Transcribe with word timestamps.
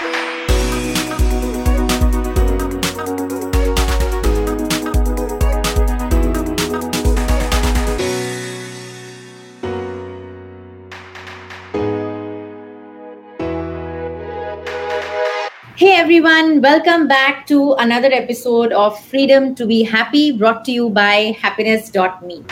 Hey 0.00 0.06
everyone, 15.92 16.62
welcome 16.62 17.06
back 17.06 17.46
to 17.48 17.74
another 17.74 18.08
episode 18.10 18.72
of 18.72 18.98
Freedom 19.04 19.54
to 19.54 19.66
Be 19.66 19.82
Happy 19.82 20.32
brought 20.32 20.64
to 20.64 20.72
you 20.72 20.88
by 20.88 21.36
happiness.me. 21.38 22.42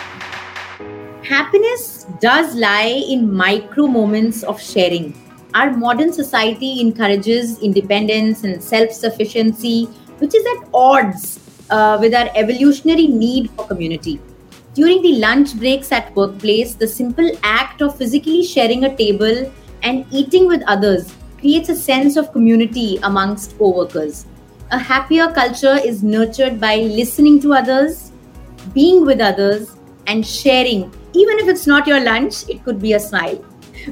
Happiness 1.22 2.04
does 2.20 2.54
lie 2.54 3.02
in 3.08 3.32
micro 3.32 3.86
moments 3.86 4.42
of 4.42 4.60
sharing. 4.60 5.14
Our 5.54 5.70
modern 5.70 6.12
society 6.12 6.80
encourages 6.80 7.58
independence 7.60 8.44
and 8.44 8.62
self 8.62 8.92
sufficiency, 8.92 9.86
which 10.18 10.34
is 10.34 10.44
at 10.44 10.68
odds 10.74 11.40
uh, 11.70 11.96
with 12.00 12.14
our 12.14 12.30
evolutionary 12.34 13.06
need 13.06 13.50
for 13.50 13.66
community. 13.66 14.20
During 14.74 15.02
the 15.02 15.16
lunch 15.16 15.56
breaks 15.58 15.90
at 15.90 16.14
workplace, 16.14 16.74
the 16.74 16.86
simple 16.86 17.30
act 17.42 17.80
of 17.80 17.96
physically 17.96 18.44
sharing 18.44 18.84
a 18.84 18.96
table 18.96 19.50
and 19.82 20.06
eating 20.10 20.46
with 20.46 20.62
others 20.66 21.14
creates 21.38 21.68
a 21.68 21.74
sense 21.74 22.16
of 22.16 22.32
community 22.32 22.98
amongst 23.02 23.56
co-workers. 23.58 24.26
A 24.70 24.78
happier 24.78 25.32
culture 25.32 25.78
is 25.82 26.02
nurtured 26.02 26.60
by 26.60 26.76
listening 26.76 27.40
to 27.40 27.54
others, 27.54 28.12
being 28.74 29.06
with 29.06 29.20
others, 29.20 29.76
and 30.06 30.26
sharing. 30.26 30.92
Even 31.14 31.38
if 31.38 31.48
it's 31.48 31.66
not 31.66 31.86
your 31.86 32.00
lunch, 32.00 32.48
it 32.48 32.62
could 32.64 32.80
be 32.80 32.92
a 32.92 33.00
smile. 33.00 33.42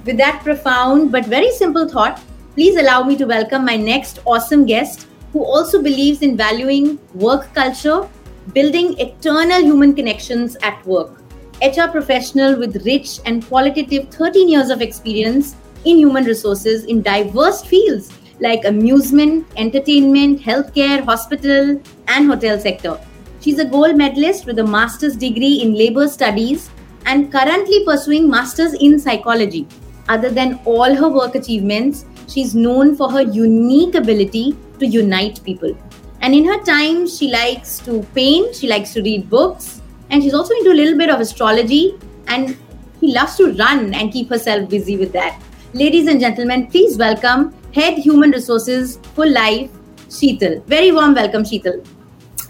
With 0.04 0.18
that 0.18 0.42
profound 0.42 1.10
but 1.10 1.26
very 1.26 1.50
simple 1.50 1.88
thought, 1.88 2.20
please 2.54 2.76
allow 2.76 3.02
me 3.02 3.16
to 3.16 3.24
welcome 3.24 3.64
my 3.64 3.76
next 3.76 4.18
awesome 4.26 4.66
guest 4.66 5.06
who 5.32 5.42
also 5.44 5.82
believes 5.82 6.22
in 6.22 6.36
valuing 6.36 6.98
work 7.14 7.52
culture, 7.54 8.08
building 8.52 8.98
eternal 8.98 9.62
human 9.62 9.94
connections 9.94 10.56
at 10.62 10.84
work. 10.86 11.22
HR 11.62 11.88
professional 11.90 12.58
with 12.58 12.84
rich 12.84 13.20
and 13.24 13.46
qualitative 13.46 14.08
13 14.10 14.48
years 14.48 14.68
of 14.68 14.82
experience 14.82 15.56
in 15.84 15.96
human 15.96 16.24
resources 16.24 16.84
in 16.84 17.00
diverse 17.00 17.62
fields 17.62 18.12
like 18.40 18.66
amusement, 18.66 19.46
entertainment, 19.56 20.40
healthcare, 20.40 21.02
hospital, 21.02 21.80
and 22.08 22.26
hotel 22.26 22.60
sector. 22.60 23.00
She's 23.40 23.58
a 23.58 23.64
gold 23.64 23.96
medalist 23.96 24.44
with 24.44 24.58
a 24.58 24.66
master's 24.66 25.16
degree 25.16 25.62
in 25.62 25.74
labor 25.74 26.06
studies 26.06 26.68
and 27.06 27.32
currently 27.32 27.84
pursuing 27.84 28.28
masters 28.28 28.74
in 28.74 28.98
psychology. 28.98 29.66
Other 30.08 30.30
than 30.30 30.60
all 30.64 30.94
her 30.94 31.08
work 31.08 31.34
achievements, 31.34 32.04
she's 32.28 32.54
known 32.54 32.96
for 32.96 33.10
her 33.10 33.22
unique 33.22 33.94
ability 33.94 34.56
to 34.78 34.86
unite 34.86 35.42
people. 35.44 35.76
And 36.20 36.34
in 36.34 36.44
her 36.44 36.62
time, 36.64 37.06
she 37.06 37.28
likes 37.28 37.78
to 37.80 38.02
paint, 38.14 38.54
she 38.54 38.68
likes 38.68 38.92
to 38.94 39.02
read 39.02 39.28
books, 39.28 39.82
and 40.10 40.22
she's 40.22 40.34
also 40.34 40.54
into 40.54 40.70
a 40.72 40.78
little 40.80 40.96
bit 40.96 41.10
of 41.10 41.20
astrology 41.20 41.94
and 42.28 42.56
she 43.00 43.12
loves 43.12 43.36
to 43.36 43.52
run 43.54 43.92
and 43.94 44.12
keep 44.12 44.30
herself 44.30 44.68
busy 44.68 44.96
with 44.96 45.12
that. 45.12 45.40
Ladies 45.72 46.06
and 46.06 46.20
gentlemen, 46.20 46.68
please 46.68 46.96
welcome 46.96 47.54
Head 47.74 47.98
Human 47.98 48.30
Resources 48.30 48.98
Fullife, 49.14 49.70
Sheetal. 50.08 50.64
Very 50.64 50.92
warm 50.92 51.14
welcome, 51.14 51.42
Sheetal. 51.42 51.86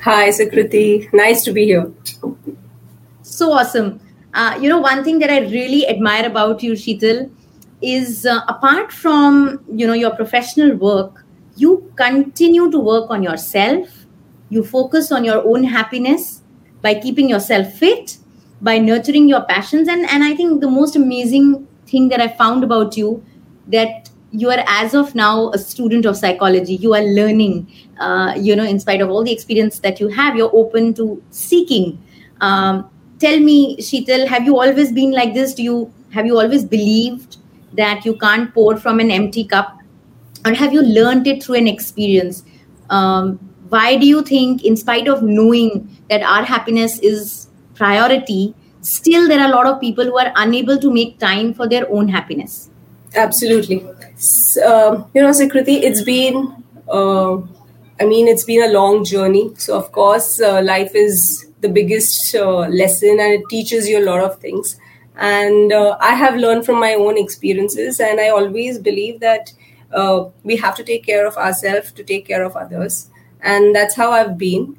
Hi, 0.02 0.28
Sukriti. 0.28 1.12
Nice 1.12 1.42
to 1.44 1.52
be 1.52 1.64
here. 1.64 1.90
So 3.22 3.52
awesome. 3.52 4.00
Uh, 4.32 4.58
you 4.60 4.68
know, 4.68 4.78
one 4.78 5.02
thing 5.02 5.18
that 5.18 5.30
I 5.30 5.40
really 5.40 5.88
admire 5.88 6.26
about 6.26 6.62
you, 6.62 6.72
Sheetal, 6.72 7.30
is 7.82 8.24
uh, 8.26 8.40
apart 8.48 8.92
from 8.92 9.64
you 9.72 9.86
know 9.86 9.92
your 9.92 10.14
professional 10.14 10.74
work, 10.76 11.24
you 11.56 11.92
continue 11.96 12.70
to 12.70 12.78
work 12.78 13.10
on 13.10 13.22
yourself. 13.22 13.88
You 14.48 14.64
focus 14.64 15.10
on 15.12 15.24
your 15.24 15.44
own 15.46 15.64
happiness 15.64 16.42
by 16.82 16.94
keeping 16.94 17.28
yourself 17.28 17.72
fit, 17.74 18.18
by 18.62 18.78
nurturing 18.78 19.28
your 19.28 19.42
passions, 19.42 19.88
and 19.88 20.06
and 20.08 20.24
I 20.24 20.34
think 20.34 20.60
the 20.60 20.70
most 20.70 20.96
amazing 20.96 21.66
thing 21.86 22.08
that 22.08 22.20
I 22.20 22.28
found 22.28 22.64
about 22.64 22.96
you 22.96 23.24
that 23.68 24.10
you 24.32 24.50
are 24.50 24.62
as 24.66 24.94
of 24.94 25.14
now 25.14 25.50
a 25.50 25.58
student 25.58 26.04
of 26.04 26.16
psychology. 26.16 26.76
You 26.76 26.94
are 26.94 27.02
learning 27.02 27.70
uh, 27.98 28.34
you 28.36 28.56
know 28.56 28.64
in 28.64 28.80
spite 28.80 29.00
of 29.00 29.10
all 29.10 29.24
the 29.24 29.32
experience 29.32 29.80
that 29.80 30.00
you 30.00 30.08
have 30.08 30.36
you're 30.36 30.54
open 30.54 30.94
to 30.94 31.22
seeking. 31.30 32.02
Um, 32.40 32.90
tell 33.18 33.38
me 33.40 33.76
sheetal 33.78 34.26
have 34.26 34.44
you 34.44 34.58
always 34.58 34.92
been 34.92 35.12
like 35.12 35.34
this? 35.34 35.54
Do 35.54 35.62
you 35.62 35.92
have 36.10 36.26
you 36.26 36.38
always 36.38 36.64
believed 36.64 37.36
that 37.76 38.04
you 38.04 38.16
can't 38.16 38.52
pour 38.52 38.76
from 38.76 39.00
an 39.00 39.10
empty 39.10 39.44
cup? 39.44 39.78
Or 40.44 40.54
have 40.54 40.72
you 40.72 40.82
learned 40.82 41.26
it 41.26 41.42
through 41.42 41.56
an 41.56 41.66
experience? 41.66 42.44
Um, 42.90 43.38
why 43.68 43.96
do 43.96 44.06
you 44.06 44.22
think 44.22 44.64
in 44.64 44.76
spite 44.76 45.08
of 45.08 45.22
knowing 45.22 45.88
that 46.08 46.22
our 46.22 46.44
happiness 46.44 46.98
is 47.00 47.48
priority 47.74 48.54
still 48.86 49.26
there 49.28 49.40
are 49.40 49.48
a 49.50 49.54
lot 49.54 49.66
of 49.66 49.80
people 49.80 50.04
who 50.04 50.18
are 50.18 50.32
unable 50.36 50.78
to 50.78 50.92
make 50.92 51.18
time 51.18 51.52
for 51.52 51.68
their 51.68 51.90
own 51.90 52.08
happiness? 52.08 52.70
Absolutely. 53.14 53.84
Uh, 54.64 55.04
you 55.14 55.22
know 55.22 55.30
Sukriti, 55.30 55.82
it's 55.82 56.02
been 56.02 56.64
uh, 56.88 57.36
i 58.00 58.04
mean 58.04 58.28
it's 58.28 58.44
been 58.44 58.62
a 58.62 58.72
long 58.72 59.04
journey. 59.04 59.50
So 59.56 59.76
of 59.76 59.92
course 59.92 60.40
uh, 60.40 60.62
life 60.62 60.92
is 60.94 61.46
the 61.60 61.68
biggest 61.68 62.34
uh, 62.34 62.68
lesson 62.80 63.18
and 63.20 63.32
it 63.40 63.42
teaches 63.50 63.88
you 63.88 63.98
a 63.98 64.04
lot 64.04 64.20
of 64.20 64.38
things 64.38 64.78
and 65.16 65.72
uh, 65.72 65.96
i 66.00 66.14
have 66.14 66.36
learned 66.36 66.64
from 66.64 66.78
my 66.80 66.94
own 66.94 67.18
experiences 67.18 68.00
and 68.00 68.20
i 68.20 68.28
always 68.28 68.78
believe 68.78 69.20
that 69.20 69.52
uh, 69.92 70.24
we 70.42 70.56
have 70.56 70.74
to 70.76 70.84
take 70.84 71.06
care 71.06 71.26
of 71.26 71.36
ourselves 71.36 71.92
to 71.92 72.04
take 72.04 72.26
care 72.26 72.44
of 72.44 72.56
others 72.56 73.08
and 73.40 73.74
that's 73.74 73.94
how 73.94 74.10
i've 74.10 74.36
been 74.36 74.76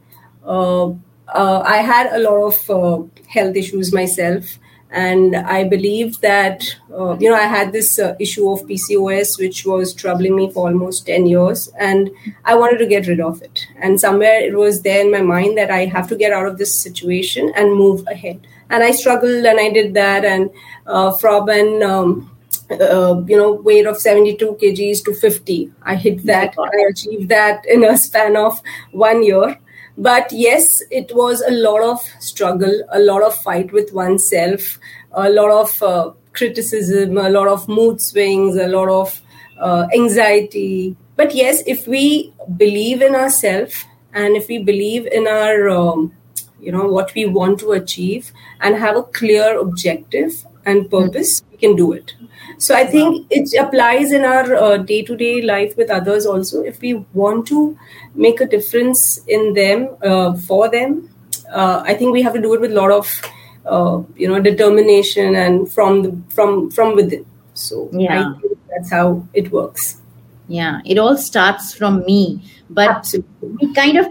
uh, 1.33 1.59
I 1.59 1.77
had 1.77 2.13
a 2.13 2.19
lot 2.19 2.37
of 2.47 2.69
uh, 2.69 3.03
health 3.27 3.55
issues 3.55 3.93
myself, 3.93 4.59
and 4.89 5.35
I 5.35 5.65
believe 5.65 6.21
that 6.21 6.63
uh, 6.91 7.17
you 7.19 7.29
know 7.29 7.35
I 7.35 7.47
had 7.47 7.73
this 7.73 7.99
uh, 7.99 8.15
issue 8.19 8.49
of 8.49 8.65
PCOS, 8.65 9.37
which 9.39 9.65
was 9.65 9.93
troubling 9.93 10.35
me 10.35 10.49
for 10.51 10.67
almost 10.67 11.05
ten 11.05 11.25
years, 11.25 11.67
and 11.77 12.09
I 12.45 12.55
wanted 12.55 12.77
to 12.79 12.87
get 12.87 13.07
rid 13.07 13.19
of 13.19 13.41
it. 13.41 13.67
And 13.77 13.99
somewhere 13.99 14.39
it 14.39 14.55
was 14.55 14.81
there 14.83 15.01
in 15.01 15.11
my 15.11 15.21
mind 15.21 15.57
that 15.57 15.71
I 15.71 15.85
have 15.85 16.07
to 16.09 16.15
get 16.15 16.31
out 16.31 16.47
of 16.47 16.57
this 16.57 16.73
situation 16.73 17.51
and 17.55 17.75
move 17.75 18.07
ahead. 18.07 18.47
And 18.69 18.83
I 18.83 18.91
struggled, 18.91 19.45
and 19.45 19.59
I 19.59 19.69
did 19.69 19.93
that, 19.93 20.25
and 20.25 20.49
uh, 20.85 21.11
from 21.17 21.49
an 21.49 21.83
um, 21.83 22.37
uh, 22.69 23.23
you 23.27 23.37
know 23.37 23.53
weight 23.53 23.85
of 23.85 23.97
72 23.97 24.57
kgs 24.61 25.03
to 25.05 25.13
50 25.13 25.71
i 25.83 25.95
hit 25.95 26.25
that 26.25 26.53
i 26.59 26.81
achieved 26.89 27.29
that 27.29 27.65
in 27.65 27.83
a 27.83 27.97
span 27.97 28.35
of 28.35 28.59
one 28.91 29.23
year. 29.23 29.57
But 29.97 30.31
yes, 30.31 30.83
it 30.91 31.11
was 31.15 31.41
a 31.41 31.49
lot 31.51 31.81
of 31.81 31.99
struggle, 32.19 32.83
a 32.89 32.99
lot 32.99 33.23
of 33.23 33.35
fight 33.35 33.71
with 33.73 33.93
oneself, 33.93 34.77
a 35.11 35.27
lot 35.29 35.49
of 35.49 35.81
uh, 35.81 36.11
criticism, 36.33 37.17
a 37.17 37.29
lot 37.29 37.47
of 37.47 37.67
mood 37.67 37.99
swings, 37.99 38.55
a 38.57 38.67
lot 38.67 38.89
of 38.89 39.19
uh, 39.59 39.87
anxiety. 39.95 40.95
But 41.15 41.33
yes, 41.33 41.63
if 41.65 41.87
we 41.87 42.31
believe 42.57 43.01
in 43.01 43.15
ourselves 43.15 43.85
and 44.13 44.35
if 44.35 44.47
we 44.47 44.59
believe 44.59 45.07
in 45.07 45.27
our, 45.27 45.67
um, 45.67 46.13
you 46.59 46.71
know, 46.71 46.85
what 46.87 47.13
we 47.13 47.25
want 47.25 47.59
to 47.59 47.71
achieve 47.71 48.31
and 48.61 48.75
have 48.75 48.97
a 48.97 49.03
clear 49.03 49.59
objective 49.59 50.45
and 50.65 50.89
purpose, 50.91 51.43
we 51.51 51.57
can 51.57 51.75
do 51.75 51.93
it. 51.93 52.13
So 52.57 52.75
I 52.75 52.85
think 52.85 53.27
it 53.29 53.49
applies 53.59 54.11
in 54.11 54.25
our 54.25 54.77
day 54.77 55.01
to 55.03 55.15
day 55.15 55.41
life 55.41 55.77
with 55.77 55.89
others 55.89 56.25
also. 56.25 56.61
If 56.61 56.81
we 56.81 57.05
want 57.13 57.47
to 57.47 57.77
make 58.15 58.41
a 58.41 58.45
difference 58.45 59.19
in 59.27 59.53
them 59.53 59.95
uh, 60.01 60.33
for 60.35 60.69
them, 60.69 61.09
uh, 61.51 61.83
I 61.85 61.93
think 61.93 62.13
we 62.13 62.21
have 62.23 62.33
to 62.33 62.41
do 62.41 62.53
it 62.53 62.61
with 62.61 62.71
a 62.71 62.75
lot 62.75 62.91
of 62.91 63.21
uh, 63.65 64.01
you 64.15 64.27
know 64.27 64.39
determination 64.41 65.35
and 65.35 65.71
from 65.71 66.03
the 66.03 66.17
from 66.33 66.71
from 66.71 66.95
within. 66.95 67.25
So 67.53 67.89
yeah. 67.91 68.31
I 68.31 68.39
think 68.41 68.57
that's 68.69 68.91
how 68.91 69.27
it 69.33 69.51
works. 69.51 70.01
Yeah, 70.47 70.81
it 70.85 70.97
all 70.97 71.17
starts 71.17 71.73
from 71.73 72.05
me, 72.05 72.41
but 72.69 72.89
Absolutely. 72.89 73.67
we 73.67 73.73
kind 73.73 73.97
of 73.97 74.07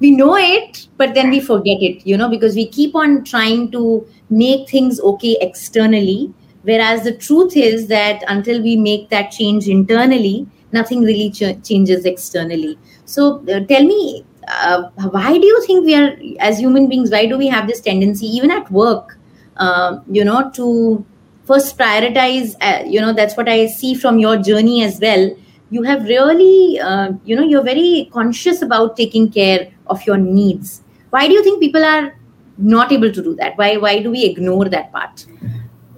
we 0.00 0.10
know 0.10 0.36
it 0.36 0.86
but 0.96 1.14
then 1.14 1.30
we 1.30 1.40
forget 1.40 1.78
it 1.80 2.06
you 2.06 2.16
know 2.16 2.28
because 2.28 2.54
we 2.54 2.66
keep 2.66 2.94
on 2.94 3.22
trying 3.24 3.70
to 3.70 4.06
make 4.30 4.68
things 4.68 5.00
okay 5.00 5.36
externally 5.40 6.32
Whereas 6.64 7.02
the 7.02 7.12
truth 7.12 7.56
is 7.56 7.88
that 7.88 8.22
until 8.28 8.62
we 8.62 8.76
make 8.76 9.08
that 9.10 9.32
change 9.32 9.66
internally, 9.68 10.46
nothing 10.72 11.00
really 11.00 11.28
ch- 11.30 11.60
changes 11.66 12.04
externally. 12.04 12.78
So 13.04 13.42
uh, 13.52 13.60
tell 13.66 13.82
me, 13.82 14.24
uh, 14.46 14.84
why 15.10 15.38
do 15.38 15.44
you 15.44 15.60
think 15.66 15.84
we 15.84 15.94
are, 15.96 16.16
as 16.38 16.58
human 16.60 16.88
beings, 16.88 17.10
why 17.10 17.26
do 17.26 17.36
we 17.36 17.48
have 17.48 17.66
this 17.66 17.80
tendency, 17.80 18.26
even 18.26 18.52
at 18.52 18.70
work, 18.70 19.18
uh, 19.56 19.98
you 20.08 20.24
know, 20.24 20.50
to 20.54 21.04
first 21.44 21.76
prioritize, 21.76 22.54
uh, 22.60 22.84
you 22.86 23.00
know, 23.00 23.12
that's 23.12 23.36
what 23.36 23.48
I 23.48 23.66
see 23.66 23.94
from 23.94 24.18
your 24.18 24.36
journey 24.36 24.84
as 24.84 25.00
well. 25.00 25.34
You 25.72 25.82
have 25.82 26.04
really, 26.04 26.78
uh, 26.78 27.12
you 27.24 27.34
know, 27.34 27.42
you're 27.42 27.62
very 27.64 28.10
conscious 28.12 28.62
about 28.62 28.96
taking 28.96 29.30
care 29.32 29.72
of 29.86 30.04
your 30.06 30.18
needs. 30.18 30.82
Why 31.10 31.26
do 31.26 31.32
you 31.32 31.42
think 31.42 31.60
people 31.60 31.84
are 31.84 32.14
not 32.58 32.92
able 32.92 33.10
to 33.10 33.22
do 33.22 33.34
that? 33.36 33.56
Why, 33.56 33.76
why 33.76 34.02
do 34.02 34.10
we 34.10 34.24
ignore 34.24 34.68
that 34.68 34.92
part? 34.92 35.24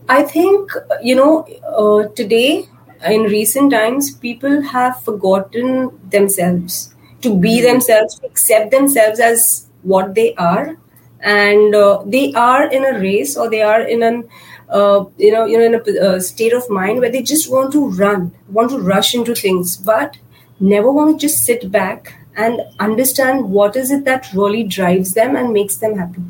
I 0.09 0.23
think, 0.23 0.71
you 1.03 1.17
know, 1.17 1.45
uh, 1.67 2.09
today 2.15 2.69
in 3.05 3.23
recent 3.23 3.73
times, 3.73 4.15
people 4.17 4.63
have 4.63 5.03
forgotten 5.03 5.99
themselves 6.09 6.95
to 7.23 7.37
be 7.37 7.59
hmm. 7.59 7.67
themselves, 7.67 8.19
to 8.21 8.27
accept 8.27 8.71
themselves 8.71 9.21
as 9.21 9.67
what 9.83 10.15
they 10.15 10.35
are, 10.35 10.77
and 11.21 11.75
uh, 11.75 12.03
they 12.07 12.33
are 12.35 12.71
in 12.71 12.85
a 12.85 12.99
race 13.01 13.37
or 13.37 13.51
they 13.51 13.63
are 13.63 13.81
in 13.83 14.03
an 14.03 14.29
uh, 14.69 15.05
you 15.19 15.33
know 15.33 15.45
you 15.45 15.59
know 15.59 15.65
in 15.65 15.75
a 15.75 16.09
uh, 16.09 16.21
state 16.21 16.53
of 16.53 16.69
mind 16.71 17.01
where 17.01 17.11
they 17.11 17.23
just 17.23 17.51
want 17.51 17.73
to 17.73 17.89
run, 17.91 18.33
want 18.49 18.71
to 18.71 18.79
rush 18.79 19.15
into 19.15 19.35
things, 19.35 19.77
but 19.77 20.17
never 20.61 20.91
want 20.91 21.21
to 21.21 21.27
just 21.27 21.45
sit 21.45 21.71
back 21.71 22.15
and 22.37 22.61
understand 22.81 23.51
what 23.51 23.77
is 23.77 23.91
it 23.91 24.05
that 24.05 24.33
really 24.35 24.65
drives 24.65 25.13
them 25.13 25.37
and 25.37 25.53
makes 25.53 25.77
them 25.77 25.97
happy 25.97 26.23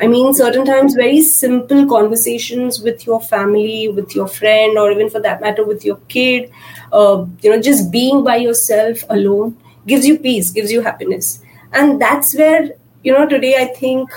I 0.00 0.06
mean, 0.06 0.34
certain 0.34 0.64
times, 0.64 0.94
very 0.94 1.20
simple 1.22 1.86
conversations 1.86 2.80
with 2.80 3.06
your 3.06 3.20
family, 3.20 3.88
with 3.88 4.14
your 4.14 4.26
friend, 4.26 4.78
or 4.78 4.90
even 4.90 5.10
for 5.10 5.20
that 5.20 5.40
matter, 5.40 5.64
with 5.64 5.84
your 5.84 5.96
kid, 6.08 6.50
uh, 6.92 7.24
you 7.42 7.50
know, 7.50 7.60
just 7.60 7.92
being 7.92 8.24
by 8.24 8.36
yourself 8.36 9.04
alone 9.10 9.56
gives 9.86 10.06
you 10.06 10.18
peace, 10.18 10.50
gives 10.50 10.72
you 10.72 10.80
happiness. 10.80 11.42
And 11.72 12.00
that's 12.00 12.34
where, 12.36 12.70
you 13.04 13.12
know, 13.12 13.26
today 13.28 13.56
I 13.56 13.66
think 13.66 14.10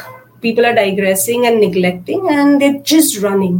people 0.45 0.65
are 0.69 0.75
digressing 0.75 1.47
and 1.47 1.59
neglecting, 1.59 2.27
and 2.30 2.62
they're 2.62 2.81
just 2.94 3.21
running. 3.21 3.57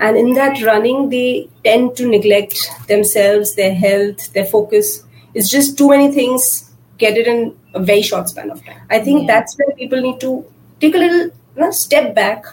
And 0.00 0.16
in 0.16 0.34
that 0.34 0.60
running, 0.62 1.08
they 1.10 1.48
tend 1.64 1.96
to 1.98 2.08
neglect 2.08 2.58
themselves, 2.88 3.54
their 3.54 3.74
health, 3.74 4.32
their 4.32 4.44
focus. 4.44 5.04
It's 5.34 5.48
just 5.48 5.78
too 5.78 5.90
many 5.90 6.10
things 6.12 6.70
get 6.98 7.16
it 7.16 7.28
in 7.28 7.56
a 7.74 7.80
very 7.90 8.02
short 8.02 8.28
span 8.28 8.50
of 8.50 8.64
time. 8.64 8.82
I 8.90 8.98
think 8.98 9.22
yeah. 9.22 9.34
that's 9.34 9.56
where 9.58 9.76
people 9.76 10.00
need 10.00 10.20
to 10.20 10.44
take 10.80 10.94
a 10.96 10.98
little 10.98 11.24
you 11.26 11.62
know, 11.62 11.70
step 11.70 12.14
back 12.16 12.44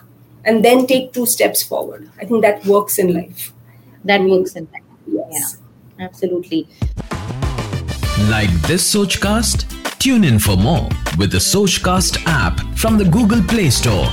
and 0.45 0.63
then 0.66 0.86
take 0.86 1.13
two 1.13 1.25
steps 1.25 1.63
forward. 1.63 2.10
I 2.19 2.25
think 2.25 2.44
that 2.44 2.63
works 2.66 3.00
in 3.00 3.13
life. 3.13 3.51
That 4.04 4.22
works 4.22 4.56
in 4.56 4.68
life. 4.72 4.84
Yes. 5.07 5.57
Yeah, 5.98 6.06
absolutely. 6.06 6.68
Like 8.30 8.51
this 8.69 8.84
Sochcast? 8.95 9.66
Tune 10.00 10.24
in 10.24 10.39
for 10.39 10.57
more 10.57 10.89
with 11.19 11.31
the 11.31 11.38
Sochcast 11.38 12.23
app 12.26 12.61
from 12.76 12.99
the 12.99 13.05
Google 13.05 13.43
Play 13.43 13.70
Store. 13.70 14.06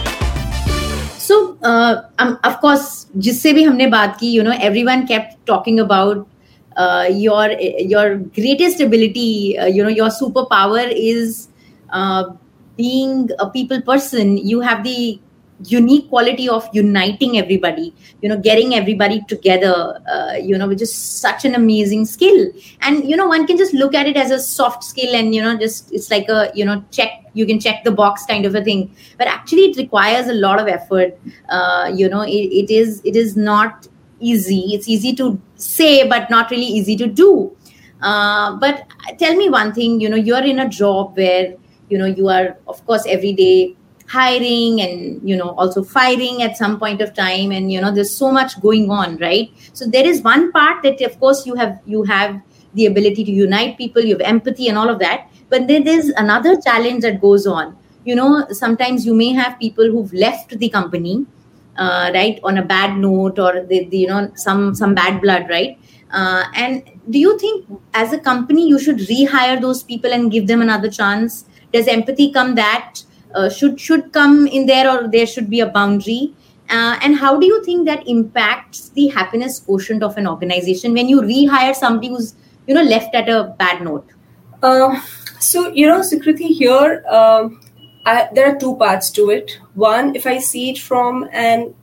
So, 1.18 1.58
uh, 1.64 2.04
um, 2.20 2.38
of 2.44 2.60
course, 2.60 3.08
जिससे 3.18 3.54
भी 3.54 3.64
हमने 3.64 3.88
बात 3.88 4.18
की, 4.20 4.32
you 4.36 4.44
know, 4.44 4.56
everyone 4.70 5.08
kept 5.08 5.38
talking 5.46 5.80
about 5.80 6.28
uh, 6.78 7.08
your 7.10 7.52
your 7.94 8.18
greatest 8.18 8.82
ability. 8.82 9.58
Uh, 9.58 9.66
you 9.66 9.84
know, 9.84 9.90
your 9.90 10.10
superpower 10.10 10.92
is 10.92 11.48
uh, 11.90 12.24
being 12.78 13.30
a 13.40 13.50
people 13.50 13.82
person 13.82 14.38
you 14.38 14.62
have 14.62 14.84
the 14.84 15.20
unique 15.65 16.09
quality 16.09 16.49
of 16.49 16.69
uniting 16.73 17.37
everybody 17.37 17.93
you 18.23 18.29
know 18.29 18.37
getting 18.37 18.75
everybody 18.75 19.21
together 19.29 20.01
uh, 20.13 20.35
you 20.41 20.57
know 20.57 20.69
which 20.69 20.81
is 20.81 20.95
such 20.95 21.45
an 21.45 21.55
amazing 21.55 22.05
skill. 22.05 22.51
And 22.81 23.09
you 23.09 23.17
know 23.17 23.27
one 23.27 23.47
can 23.47 23.57
just 23.57 23.75
look 23.75 23.95
at 23.95 24.07
it 24.07 24.17
as 24.17 24.31
a 24.31 24.41
soft 24.41 24.85
skill 24.85 25.15
and 25.15 25.35
you 25.35 25.43
know 25.43 25.57
just 25.59 25.93
it's 25.93 26.11
like 26.11 26.29
a 26.29 26.51
you 26.55 26.65
know 26.65 26.85
check 26.91 27.25
you 27.35 27.47
can 27.47 27.61
check 27.61 27.85
the 27.85 27.91
box 27.91 28.25
kind 28.27 28.47
of 28.47 28.55
a 28.55 28.63
thing. 28.63 28.95
But 29.17 29.27
actually 29.27 29.63
it 29.71 29.77
requires 29.77 30.29
a 30.29 30.35
lot 30.35 30.61
of 30.61 30.69
effort. 30.69 31.19
Uh, 31.49 31.91
you 31.95 32.09
know 32.09 32.23
it, 32.23 32.31
it 32.31 32.71
is 32.71 33.01
it 33.05 33.17
is 33.17 33.37
not 33.37 33.89
easy. 34.21 34.75
It's 34.75 34.89
easy 34.89 35.15
to 35.17 35.41
say 35.57 36.09
but 36.09 36.31
not 36.31 36.51
really 36.51 36.67
easy 36.67 36.97
to 36.97 37.07
do. 37.07 37.55
Uh, 38.01 38.57
but 38.57 38.87
tell 39.19 39.35
me 39.35 39.49
one 39.49 39.73
thing 39.75 40.01
you 40.01 40.09
know 40.09 40.17
you're 40.17 40.45
in 40.45 40.61
a 40.61 40.69
job 40.69 41.17
where 41.17 41.55
you 41.89 41.99
know 41.99 42.07
you 42.07 42.29
are 42.29 42.57
of 42.69 42.85
course 42.87 43.05
every 43.09 43.33
day 43.33 43.75
hiring 44.09 44.81
and 44.81 45.29
you 45.29 45.37
know 45.37 45.51
also 45.51 45.83
firing 45.85 46.43
at 46.43 46.57
some 46.57 46.79
point 46.79 47.01
of 47.03 47.13
time 47.15 47.53
and 47.53 47.71
you 47.71 47.81
know 47.81 47.93
there's 47.93 48.15
so 48.15 48.31
much 48.33 48.61
going 48.61 48.91
on 48.91 49.17
right? 49.19 49.51
So 49.75 49.87
there 49.87 50.07
is 50.07 50.23
one 50.23 50.51
part 50.53 50.83
that 50.83 51.01
of 51.03 51.19
course 51.21 51.47
you 51.47 51.55
have 51.55 51.79
you 51.87 52.03
have 52.05 52.41
the 52.75 52.87
ability 52.87 53.25
to 53.25 53.31
unite 53.31 53.77
people 53.77 54.03
you 54.03 54.15
have 54.15 54.23
empathy 54.23 54.69
and 54.69 54.79
all 54.79 54.89
of 54.89 54.99
that 55.01 55.29
but 55.51 55.67
then 55.69 55.85
there's 55.85 56.09
another 56.11 56.61
challenge 56.61 57.03
that 57.03 57.21
goes 57.21 57.47
on. 57.47 57.77
You 58.05 58.15
know 58.15 58.47
sometimes 58.51 59.05
you 59.05 59.15
may 59.15 59.33
have 59.33 59.59
people 59.59 59.91
who've 59.91 60.13
left 60.13 60.59
the 60.59 60.71
company 60.71 61.27
uh, 61.77 62.11
right 62.15 62.41
on 62.43 62.59
a 62.59 62.65
bad 62.65 62.97
note 62.97 63.39
or 63.39 63.65
the, 63.65 63.89
you 63.93 64.07
know 64.07 64.33
some 64.37 64.75
some 64.75 64.95
bad 64.95 65.21
blood 65.21 65.49
right? 65.51 65.79
Uh, 66.11 66.45
and 66.55 66.83
do 67.11 67.19
you 67.19 67.39
think 67.39 67.67
as 67.93 68.15
a 68.15 68.19
company 68.19 68.67
you 68.67 68.79
should 68.79 68.97
rehire 69.13 69.61
those 69.61 69.83
people 69.83 70.11
and 70.11 70.31
give 70.31 70.47
them 70.47 70.63
another 70.63 70.91
chance? 70.91 71.45
Does 71.71 71.87
empathy 71.87 72.33
come 72.33 72.55
that 72.55 73.03
uh, 73.35 73.49
should 73.49 73.81
should 73.81 74.13
come 74.13 74.47
in 74.47 74.67
there 74.67 74.91
or 74.91 75.09
there 75.09 75.27
should 75.27 75.51
be 75.51 75.61
a 75.61 75.67
boundary. 75.67 76.35
Uh, 76.71 76.99
and 77.03 77.17
how 77.17 77.39
do 77.39 77.47
you 77.47 77.65
think 77.65 77.87
that 77.87 78.07
impacts 78.07 78.91
the 78.91 79.07
happiness 79.09 79.61
quotient 79.61 80.03
of 80.03 80.17
an 80.19 80.27
organization 80.27 80.93
when 80.93 81.09
you 81.09 81.23
rehire 81.23 81.75
somebody 81.75 82.09
who's 82.09 82.35
you 82.67 82.75
know 82.75 82.83
left 82.83 83.15
at 83.15 83.29
a 83.29 83.55
bad 83.59 83.83
note? 83.83 84.07
Uh, 84.63 85.01
so 85.39 85.73
you 85.73 85.87
know 85.87 86.01
Sukriti 86.01 86.49
here 86.49 87.05
um, 87.09 87.61
I, 88.05 88.29
there 88.35 88.55
are 88.55 88.59
two 88.59 88.77
parts 88.77 89.11
to 89.13 89.31
it. 89.31 89.59
One 89.75 90.15
if 90.17 90.27
i 90.27 90.39
see 90.39 90.71
it 90.71 90.79
from 90.79 91.29
an 91.33 91.75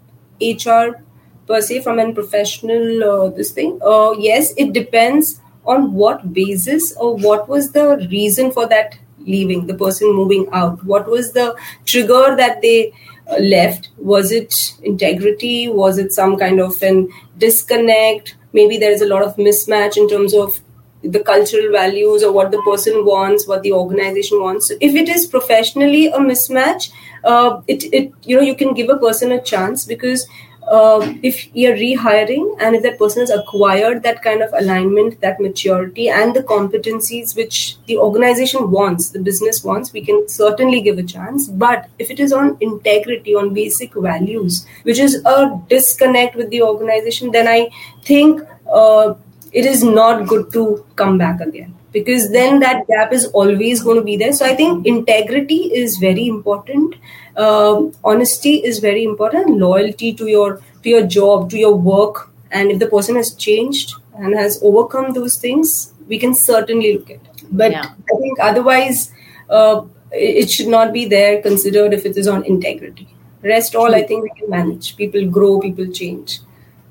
hr 0.42 1.02
per 1.48 1.62
se 1.62 1.82
from 1.82 2.00
a 2.00 2.14
professional 2.14 3.04
uh, 3.04 3.30
this 3.30 3.52
thing 3.52 3.80
uh, 3.82 4.12
yes 4.18 4.54
it 4.58 4.74
depends 4.74 5.40
on 5.66 5.94
what 5.94 6.34
basis 6.34 6.96
or 6.98 7.16
what 7.16 7.48
was 7.50 7.72
the 7.72 8.08
reason 8.12 8.52
for 8.52 8.68
that 8.68 8.98
leaving, 9.20 9.68
the 9.68 9.74
person 9.74 10.14
moving 10.14 10.48
out? 10.52 10.84
What 10.84 11.10
was 11.10 11.34
the 11.34 11.56
trigger 11.86 12.36
that 12.36 12.62
they 12.62 12.94
uh, 13.30 13.38
left? 13.40 13.90
Was 13.98 14.32
it 14.32 14.74
integrity? 14.84 15.68
Was 15.68 15.98
it 15.98 16.12
some 16.12 16.38
kind 16.38 16.60
of 16.60 16.82
an 16.82 17.10
disconnect? 17.38 18.36
Maybe 18.54 18.78
there 18.78 18.92
is 18.92 19.02
a 19.02 19.08
lot 19.08 19.24
of 19.24 19.36
mismatch 19.36 19.98
in 19.98 20.08
terms 20.08 20.34
of 20.34 20.60
the 21.04 21.20
cultural 21.20 21.72
values 21.72 22.24
or 22.24 22.32
what 22.32 22.52
the 22.52 22.62
person 22.62 23.06
wants, 23.06 23.48
what 23.48 23.62
the 23.64 23.72
organization 23.72 24.42
wants. 24.42 24.68
So 24.68 24.76
if 24.82 24.96
it 24.96 25.08
is 25.08 25.28
professionally 25.28 26.08
a 26.08 26.18
mismatch, 26.18 26.92
uh, 27.24 27.62
it, 27.68 27.84
it 27.94 28.12
you 28.24 28.36
know 28.36 28.42
you 28.42 28.56
can 28.56 28.74
give 28.74 28.90
a 28.90 28.98
person 28.98 29.32
a 29.32 29.42
chance 29.42 29.86
because 29.86 30.28
uh, 30.68 31.14
if 31.22 31.48
you're 31.56 31.76
rehiring 31.76 32.56
and 32.60 32.76
if 32.76 32.84
that 32.84 32.98
person 32.98 33.22
has 33.22 33.30
acquired 33.30 34.04
that 34.04 34.22
kind 34.22 34.42
of 34.42 34.52
alignment, 34.54 35.20
that 35.22 35.40
maturity, 35.40 36.10
and 36.10 36.36
the 36.36 36.44
competencies 36.44 37.36
which 37.36 37.78
the 37.86 37.98
organization 37.98 38.72
wants, 38.72 39.10
the 39.10 39.20
business 39.20 39.64
wants, 39.64 39.94
we 39.94 40.04
can 40.04 40.28
certainly 40.28 40.82
give 40.82 40.98
a 40.98 41.04
chance. 41.04 41.48
But 41.48 41.90
if 42.00 42.10
it 42.10 42.20
is 42.20 42.34
on 42.34 42.58
integrity, 42.62 43.36
on 43.36 43.54
basic 43.54 43.94
values, 43.94 44.66
which 44.84 45.00
is 45.00 45.24
a 45.26 45.62
disconnect 45.70 46.36
with 46.36 46.50
the 46.50 46.62
organization, 46.62 47.32
then 47.32 47.48
I 47.48 47.70
think 48.04 48.42
uh, 48.72 49.14
it 49.52 49.66
is 49.66 49.84
not 49.84 50.28
good 50.28 50.52
to 50.54 50.86
come 50.96 51.18
back 51.18 51.42
again 51.42 51.76
because 51.96 52.30
then 52.32 52.60
that 52.60 52.88
gap 52.88 53.14
is 53.18 53.26
always 53.42 53.82
going 53.82 53.98
to 53.98 54.04
be 54.04 54.18
there. 54.18 54.34
So 54.34 54.46
I 54.46 54.56
think 54.56 54.86
integrity 54.86 55.60
is 55.82 55.98
very 55.98 56.28
important. 56.28 56.96
Um, 57.38 57.94
honesty 58.04 58.56
is 58.72 58.80
very 58.80 59.04
important. 59.04 59.58
Loyalty 59.58 60.14
to 60.22 60.28
your 60.28 60.62
to 60.84 60.90
your 60.90 61.06
job 61.18 61.50
to 61.52 61.58
your 61.58 61.76
work. 61.76 62.30
And 62.52 62.72
if 62.72 62.80
the 62.80 62.88
person 62.88 63.16
has 63.16 63.34
changed 63.36 63.96
and 64.18 64.34
has 64.36 64.60
overcome 64.72 65.14
those 65.14 65.38
things 65.38 65.94
we 66.08 66.20
can 66.20 66.34
certainly 66.34 66.94
look 66.94 67.10
at 67.10 67.18
it. 67.18 67.44
But 67.52 67.72
yeah. 67.72 67.90
i 68.14 68.18
think 68.22 68.40
otherwise 68.40 69.12
uh, 69.50 69.82
it 70.12 70.50
should 70.50 70.68
not 70.68 70.94
be 70.94 71.06
there 71.06 71.42
considered 71.42 71.94
if 71.94 72.06
it 72.06 72.18
is 72.18 72.28
on 72.28 72.46
integrity. 72.46 73.08
Rest 73.42 73.76
all 73.76 73.96
i 73.96 74.04
think 74.04 74.24
we 74.24 74.32
can 74.40 74.50
manage. 74.50 74.96
People 75.02 75.28
grow 75.40 75.60
people 75.60 75.92
change. 76.02 76.40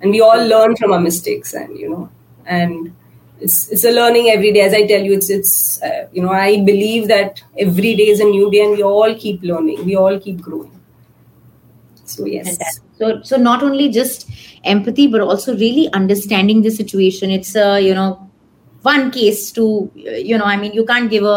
And 0.00 0.11
we 0.11 0.20
all 0.20 0.44
learn 0.52 0.76
from 0.76 0.92
our 0.92 1.00
mistakes 1.00 1.54
and 1.54 1.78
you 1.78 1.90
know 1.90 2.11
and 2.46 2.94
it's 3.44 3.68
it's 3.70 3.84
a 3.84 3.90
learning 3.90 4.30
every 4.30 4.52
day. 4.52 4.60
As 4.60 4.74
I 4.74 4.86
tell 4.86 5.02
you, 5.08 5.12
it's 5.12 5.30
it's 5.30 5.82
uh, 5.82 6.08
you 6.12 6.22
know 6.22 6.32
I 6.32 6.60
believe 6.70 7.08
that 7.08 7.42
every 7.58 7.94
day 8.00 8.08
is 8.14 8.20
a 8.20 8.24
new 8.24 8.50
day, 8.50 8.64
and 8.64 8.72
we 8.72 8.82
all 8.82 9.14
keep 9.14 9.42
learning. 9.42 9.84
We 9.84 9.96
all 9.96 10.18
keep 10.18 10.40
growing. 10.40 10.80
So 12.04 12.26
yes. 12.26 12.58
So 12.98 13.22
so 13.22 13.36
not 13.36 13.62
only 13.62 13.88
just 13.90 14.30
empathy, 14.64 15.06
but 15.06 15.20
also 15.20 15.56
really 15.64 15.88
understanding 15.92 16.62
the 16.62 16.70
situation. 16.70 17.30
It's 17.30 17.54
a 17.54 17.80
you 17.80 17.94
know 17.94 18.30
one 18.86 19.10
case 19.10 19.50
to 19.58 19.64
you 19.96 20.38
know 20.40 20.44
i 20.44 20.56
mean 20.62 20.74
you 20.78 20.84
can't 20.88 21.10
give 21.10 21.24
a 21.28 21.36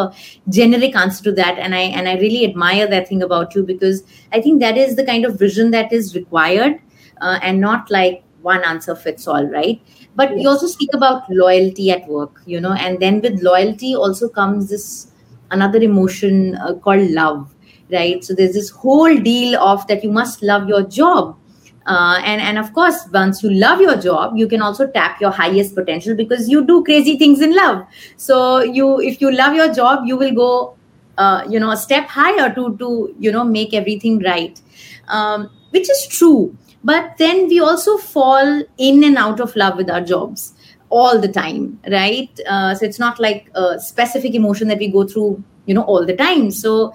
generic 0.55 0.97
answer 1.01 1.23
to 1.27 1.31
that 1.31 1.61
and 1.65 1.75
i 1.75 1.83
and 1.99 2.09
i 2.13 2.15
really 2.23 2.41
admire 2.47 2.87
that 2.93 3.07
thing 3.07 3.23
about 3.27 3.55
you 3.55 3.63
because 3.69 4.01
i 4.33 4.41
think 4.47 4.59
that 4.59 4.79
is 4.81 4.97
the 4.97 5.05
kind 5.11 5.29
of 5.29 5.39
vision 5.39 5.71
that 5.71 5.93
is 5.93 6.13
required 6.13 6.77
uh, 7.21 7.39
and 7.41 7.61
not 7.61 7.89
like 7.89 8.21
one 8.41 8.65
answer 8.71 8.97
fits 9.05 9.27
all 9.27 9.45
right 9.45 9.81
but 10.17 10.38
you 10.38 10.50
also 10.50 10.67
speak 10.67 10.89
about 10.93 11.29
loyalty 11.29 11.91
at 11.91 12.07
work 12.07 12.41
you 12.45 12.59
know 12.59 12.74
and 12.74 13.00
then 13.00 13.21
with 13.21 13.41
loyalty 13.41 13.95
also 13.95 14.27
comes 14.27 14.69
this 14.69 15.12
another 15.51 15.79
emotion 15.79 16.55
uh, 16.55 16.74
called 16.74 17.09
love 17.12 17.53
right? 17.91 18.24
So 18.24 18.33
there's 18.33 18.53
this 18.53 18.69
whole 18.69 19.15
deal 19.17 19.59
of 19.59 19.86
that 19.88 20.03
you 20.03 20.12
must 20.12 20.43
love 20.43 20.67
your 20.67 20.83
job. 20.83 21.38
Uh, 21.86 22.19
and 22.25 22.41
and 22.41 22.57
of 22.57 22.74
course 22.74 22.95
once 23.13 23.41
you 23.41 23.50
love 23.50 23.79
your 23.79 23.95
job 23.95 24.36
you 24.36 24.45
can 24.45 24.62
also 24.62 24.88
tap 24.88 25.21
your 25.21 25.31
highest 25.31 25.74
potential 25.74 26.13
because 26.13 26.50
you 26.50 26.65
do 26.65 26.83
crazy 26.83 27.17
things 27.17 27.39
in 27.39 27.55
love. 27.55 27.86
So 28.17 28.62
you 28.62 29.00
if 29.00 29.21
you 29.21 29.31
love 29.31 29.55
your 29.55 29.74
job 29.74 30.05
you 30.05 30.17
will 30.17 30.33
go 30.33 30.75
uh, 31.17 31.45
you 31.50 31.62
know 31.62 31.71
a 31.71 31.77
step 31.77 32.09
higher 32.09 32.53
to 32.55 32.75
to 32.79 33.15
you 33.17 33.31
know 33.31 33.45
make 33.45 33.74
everything 33.74 34.19
right. 34.19 34.62
Um, 35.07 35.50
which 35.69 35.89
is 35.89 36.07
true 36.07 36.57
but 36.84 37.17
then 37.17 37.48
we 37.48 37.60
also 37.60 37.98
fall 37.98 38.63
in 38.77 39.03
and 39.03 39.17
out 39.17 39.39
of 39.39 39.55
love 39.55 39.77
with 39.77 39.89
our 39.89 40.01
jobs 40.01 40.53
all 40.89 41.19
the 41.19 41.27
time 41.27 41.79
right? 41.91 42.39
Uh, 42.48 42.74
so 42.74 42.86
it's 42.86 43.00
not 43.00 43.19
like 43.19 43.50
a 43.55 43.79
specific 43.79 44.34
emotion 44.34 44.67
that 44.67 44.77
we 44.79 44.88
go 44.88 45.05
through 45.05 45.43
you 45.65 45.74
know 45.74 45.84
all 45.84 46.05
the 46.05 46.15
time. 46.15 46.51
So 46.51 46.93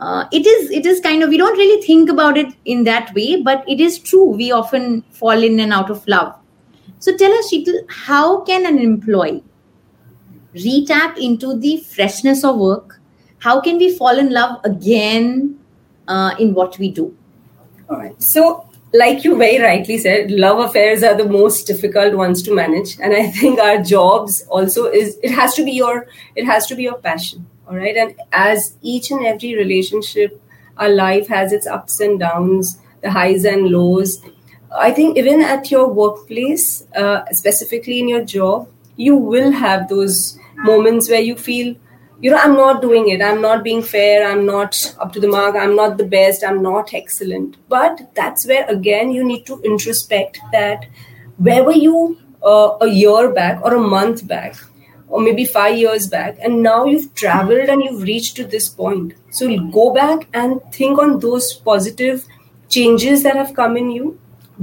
uh, 0.00 0.26
it 0.32 0.46
is 0.46 0.70
it 0.70 0.86
is 0.86 1.00
kind 1.00 1.22
of 1.22 1.28
we 1.28 1.36
don't 1.36 1.56
really 1.56 1.82
think 1.82 2.08
about 2.10 2.36
it 2.36 2.54
in 2.64 2.84
that 2.84 3.14
way 3.14 3.42
but 3.42 3.64
it 3.68 3.80
is 3.80 3.98
true. 3.98 4.24
We 4.24 4.52
often 4.52 5.02
fall 5.10 5.42
in 5.42 5.60
and 5.60 5.72
out 5.72 5.90
of 5.90 6.06
love. 6.06 6.34
So 6.98 7.16
tell 7.16 7.32
us 7.32 7.52
Sheetal, 7.52 7.90
how 7.90 8.42
can 8.42 8.66
an 8.66 8.78
employee 8.78 9.44
retap 10.54 11.18
into 11.18 11.58
the 11.58 11.78
freshness 11.78 12.44
of 12.44 12.56
work? 12.56 13.00
How 13.38 13.60
can 13.60 13.76
we 13.78 13.94
fall 13.94 14.18
in 14.18 14.32
love 14.32 14.60
again 14.64 15.58
uh, 16.08 16.34
in 16.38 16.54
what 16.54 16.78
we 16.78 16.90
do? 16.90 17.14
All 17.90 17.98
right. 17.98 18.20
So 18.22 18.66
like 18.94 19.24
you 19.24 19.36
very 19.36 19.60
rightly 19.60 19.98
said, 19.98 20.30
love 20.30 20.60
affairs 20.60 21.02
are 21.02 21.16
the 21.16 21.28
most 21.28 21.66
difficult 21.66 22.14
ones 22.14 22.42
to 22.44 22.54
manage. 22.54 22.96
And 23.00 23.12
I 23.12 23.28
think 23.30 23.58
our 23.58 23.82
jobs 23.82 24.42
also 24.48 24.86
is 24.86 25.18
it 25.22 25.32
has 25.32 25.54
to 25.54 25.64
be 25.64 25.72
your 25.72 26.06
it 26.36 26.44
has 26.44 26.66
to 26.68 26.76
be 26.76 26.84
your 26.84 26.98
passion. 26.98 27.46
All 27.66 27.76
right. 27.76 27.96
And 27.96 28.14
as 28.30 28.76
each 28.82 29.10
and 29.10 29.26
every 29.26 29.56
relationship, 29.56 30.40
our 30.76 30.88
life 30.88 31.26
has 31.28 31.52
its 31.52 31.66
ups 31.66 31.98
and 31.98 32.20
downs, 32.20 32.78
the 33.02 33.10
highs 33.10 33.44
and 33.44 33.68
lows. 33.68 34.22
I 34.76 34.92
think 34.92 35.16
even 35.16 35.40
at 35.40 35.70
your 35.70 35.88
workplace, 35.88 36.86
uh, 36.94 37.24
specifically 37.32 37.98
in 37.98 38.08
your 38.08 38.24
job, 38.24 38.68
you 38.96 39.16
will 39.16 39.50
have 39.50 39.88
those 39.88 40.38
moments 40.56 41.10
where 41.10 41.20
you 41.20 41.36
feel 41.36 41.74
you 42.24 42.30
know 42.30 42.38
i'm 42.42 42.54
not 42.54 42.80
doing 42.82 43.08
it. 43.10 43.22
I'm 43.22 43.40
not 43.42 43.62
being 43.64 43.82
fair. 43.82 44.26
I'm 44.26 44.46
not 44.46 44.78
up 44.98 45.12
to 45.14 45.20
the 45.20 45.28
mark. 45.28 45.56
I'm 45.62 45.76
not 45.76 45.98
the 45.98 46.06
best. 46.12 46.44
I'm 46.50 46.62
not 46.62 46.94
excellent. 46.98 47.58
But 47.68 48.00
that's 48.14 48.46
where 48.46 48.64
again 48.74 49.10
you 49.16 49.24
need 49.32 49.44
to 49.50 49.60
introspect 49.72 50.38
that 50.52 50.86
where 51.48 51.64
were 51.64 51.80
you 51.80 51.98
uh, 52.42 52.78
a 52.80 52.88
year 52.88 53.30
back 53.40 53.60
or 53.62 53.74
a 53.74 53.82
month 53.96 54.26
back 54.26 54.56
or 55.08 55.20
maybe 55.20 55.44
five 55.44 55.76
years 55.76 56.06
back? 56.06 56.38
And 56.40 56.62
now 56.62 56.86
you've 56.86 57.12
traveled 57.14 57.68
and 57.74 57.84
you've 57.84 58.02
reached 58.02 58.36
to 58.36 58.46
this 58.56 58.70
point. 58.70 59.12
So 59.30 59.54
go 59.78 59.92
back 59.92 60.26
and 60.32 60.62
think 60.72 60.98
on 60.98 61.18
those 61.18 61.52
positive 61.52 62.26
changes 62.70 63.22
that 63.24 63.36
have 63.36 63.54
come 63.54 63.76
in 63.76 63.90
you 63.90 64.18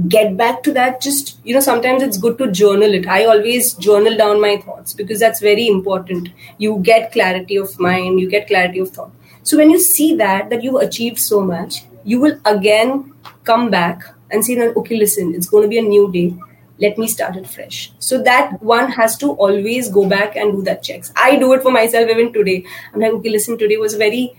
get 0.08 0.36
back 0.36 0.62
to 0.62 0.72
that 0.72 1.00
just 1.02 1.38
you 1.44 1.52
know 1.54 1.60
sometimes 1.60 2.02
it's 2.02 2.16
good 2.16 2.38
to 2.38 2.50
journal 2.50 2.94
it. 2.94 3.06
I 3.06 3.24
always 3.24 3.74
journal 3.74 4.16
down 4.16 4.40
my 4.40 4.56
thoughts 4.56 4.92
because 4.94 5.20
that's 5.20 5.40
very 5.40 5.68
important. 5.68 6.30
You 6.58 6.78
get 6.82 7.12
clarity 7.12 7.56
of 7.56 7.78
mind 7.78 8.20
you 8.20 8.28
get 8.28 8.46
clarity 8.46 8.78
of 8.78 8.90
thought. 8.90 9.10
So 9.42 9.56
when 9.56 9.70
you 9.70 9.78
see 9.80 10.14
that 10.16 10.50
that 10.50 10.62
you've 10.62 10.80
achieved 10.82 11.18
so 11.18 11.40
much 11.40 11.84
you 12.04 12.20
will 12.20 12.38
again 12.44 13.12
come 13.44 13.70
back 13.70 14.02
and 14.30 14.44
say 14.44 14.58
okay 14.58 14.96
listen 14.96 15.34
it's 15.34 15.48
going 15.48 15.62
to 15.62 15.68
be 15.68 15.78
a 15.78 15.82
new 15.82 16.10
day. 16.10 16.34
Let 16.78 16.98
me 16.98 17.06
start 17.06 17.36
it 17.36 17.46
fresh. 17.46 17.92
So 17.98 18.20
that 18.22 18.60
one 18.60 18.90
has 18.90 19.16
to 19.18 19.32
always 19.32 19.88
go 19.88 20.08
back 20.08 20.34
and 20.36 20.52
do 20.52 20.62
that 20.62 20.82
checks. 20.82 21.12
I 21.14 21.36
do 21.36 21.52
it 21.52 21.62
for 21.62 21.70
myself 21.70 22.08
even 22.08 22.32
today. 22.32 22.64
I'm 22.94 23.00
like 23.00 23.12
okay 23.12 23.28
listen 23.28 23.58
today 23.58 23.76
was 23.76 23.94
a 23.94 23.98
very 23.98 24.34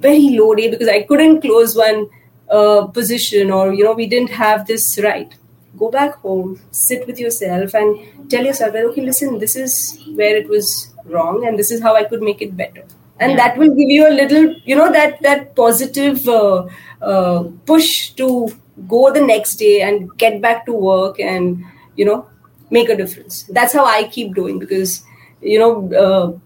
very 0.00 0.30
low 0.38 0.54
day 0.54 0.70
because 0.70 0.88
i 0.88 1.02
couldn't 1.02 1.40
close 1.40 1.74
one 1.76 2.08
uh, 2.50 2.86
position 2.86 3.50
or 3.50 3.72
you 3.72 3.84
know 3.84 3.92
we 3.92 4.06
didn't 4.06 4.30
have 4.30 4.66
this 4.66 4.98
right. 5.02 5.34
Go 5.78 5.90
back 5.90 6.14
home 6.16 6.60
sit 6.70 7.06
with 7.06 7.18
yourself 7.20 7.74
and 7.74 8.30
tell 8.30 8.44
yourself 8.44 8.72
that 8.72 8.84
okay 8.86 9.02
listen 9.02 9.38
this 9.38 9.54
is 9.54 9.98
where 10.14 10.36
it 10.36 10.48
was 10.48 10.92
wrong 11.04 11.46
and 11.46 11.58
this 11.58 11.70
is 11.70 11.82
how 11.82 11.94
i 11.94 12.04
could 12.04 12.22
make 12.22 12.42
it 12.42 12.56
better. 12.56 12.84
And 13.20 13.32
yeah. 13.32 13.36
that 13.36 13.58
will 13.58 13.74
give 13.74 13.88
you 13.88 14.08
a 14.08 14.14
little 14.14 14.54
you 14.64 14.76
know 14.76 14.90
that 14.92 15.20
that 15.22 15.54
positive 15.54 16.28
uh, 16.28 16.66
uh, 17.02 17.44
push 17.66 18.10
to 18.10 18.48
go 18.86 19.12
the 19.12 19.20
next 19.20 19.56
day 19.56 19.82
and 19.82 20.16
get 20.16 20.40
back 20.40 20.64
to 20.66 20.72
work 20.72 21.20
and 21.20 21.64
you 21.96 22.04
know 22.04 22.26
make 22.70 22.88
a 22.88 22.96
difference. 22.96 23.44
That's 23.44 23.72
how 23.72 23.84
i 23.84 24.04
keep 24.04 24.34
doing 24.34 24.58
because 24.58 25.02
you 25.40 25.58
know 25.58 25.72
uh, 26.04 26.38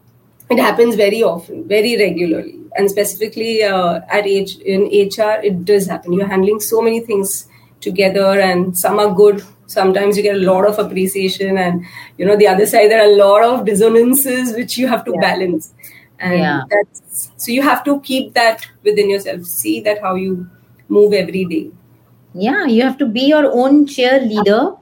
it 0.50 0.58
happens 0.58 0.96
very 0.96 1.22
often 1.22 1.66
very 1.68 1.96
regularly 1.96 2.61
and 2.76 2.90
specifically 2.90 3.62
uh, 3.62 4.00
at 4.08 4.26
age 4.26 4.56
in 4.58 4.82
HR, 4.84 5.40
it 5.42 5.64
does 5.64 5.86
happen. 5.86 6.12
You're 6.12 6.28
handling 6.28 6.60
so 6.60 6.80
many 6.80 7.00
things 7.00 7.48
together, 7.80 8.40
and 8.40 8.76
some 8.76 8.98
are 8.98 9.12
good. 9.14 9.44
Sometimes 9.66 10.16
you 10.16 10.22
get 10.22 10.36
a 10.36 10.38
lot 10.38 10.66
of 10.66 10.78
appreciation, 10.78 11.58
and 11.58 11.84
you 12.18 12.26
know 12.26 12.36
the 12.36 12.46
other 12.46 12.66
side 12.66 12.90
there 12.90 13.00
are 13.02 13.12
a 13.12 13.16
lot 13.16 13.42
of 13.42 13.64
dissonances 13.64 14.54
which 14.54 14.78
you 14.78 14.86
have 14.86 15.04
to 15.04 15.12
yeah. 15.14 15.20
balance. 15.20 15.72
And 16.18 16.38
yeah. 16.38 16.62
that's 16.70 17.30
so 17.36 17.50
you 17.50 17.62
have 17.62 17.82
to 17.84 18.00
keep 18.00 18.34
that 18.34 18.66
within 18.84 19.10
yourself. 19.10 19.44
See 19.44 19.80
that 19.80 20.00
how 20.00 20.14
you 20.14 20.48
move 20.88 21.12
every 21.12 21.44
day. 21.44 21.70
Yeah, 22.34 22.64
you 22.64 22.82
have 22.82 22.96
to 22.98 23.06
be 23.06 23.22
your 23.22 23.50
own 23.52 23.86
cheerleader. 23.86 24.78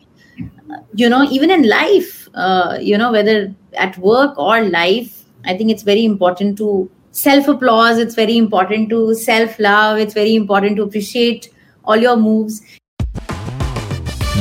You 0.95 1.09
know, 1.09 1.25
even 1.25 1.51
in 1.51 1.69
life, 1.69 2.29
uh, 2.35 2.79
you 2.81 2.97
know, 2.97 3.11
whether 3.11 3.53
at 3.75 3.99
work 3.99 4.39
or 4.39 4.61
life, 4.61 5.25
I 5.45 5.57
think 5.57 5.71
it's 5.71 5.83
very 5.83 6.05
important 6.05 6.59
to 6.59 6.89
self 7.13 7.49
applause 7.49 7.99
it's 7.99 8.15
very 8.15 8.37
important 8.37 8.89
to 8.89 9.15
self 9.15 9.59
love 9.59 9.99
it's 9.99 10.15
very 10.15 10.35
important 10.35 10.77
to 10.77 10.83
appreciate 10.83 11.51
all 11.85 11.97
your 11.97 12.17
moves. 12.17 12.63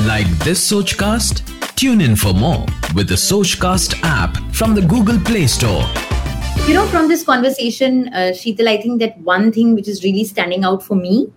Like 0.06 0.28
this 0.40 0.72
sochcast? 0.72 1.46
Tune 1.76 2.02
in 2.02 2.16
for 2.16 2.34
more 2.34 2.66
with 2.94 3.08
the 3.08 3.16
sochcast 3.16 4.00
app 4.04 4.38
from 4.54 4.76
the 4.76 4.82
google 4.82 5.18
play 5.20 5.48
store. 5.48 5.84
You 6.68 6.76
know 6.76 6.86
from 6.88 7.08
this 7.08 7.24
conversation 7.24 8.10
uh, 8.10 8.34
sheetal 8.34 8.68
i 8.68 8.78
think 8.78 9.00
that 9.00 9.18
one 9.22 9.52
thing 9.52 9.74
which 9.74 9.88
is 9.88 10.04
really 10.04 10.24
standing 10.24 10.64
out 10.64 10.84
for 10.84 10.96
me 10.96 11.32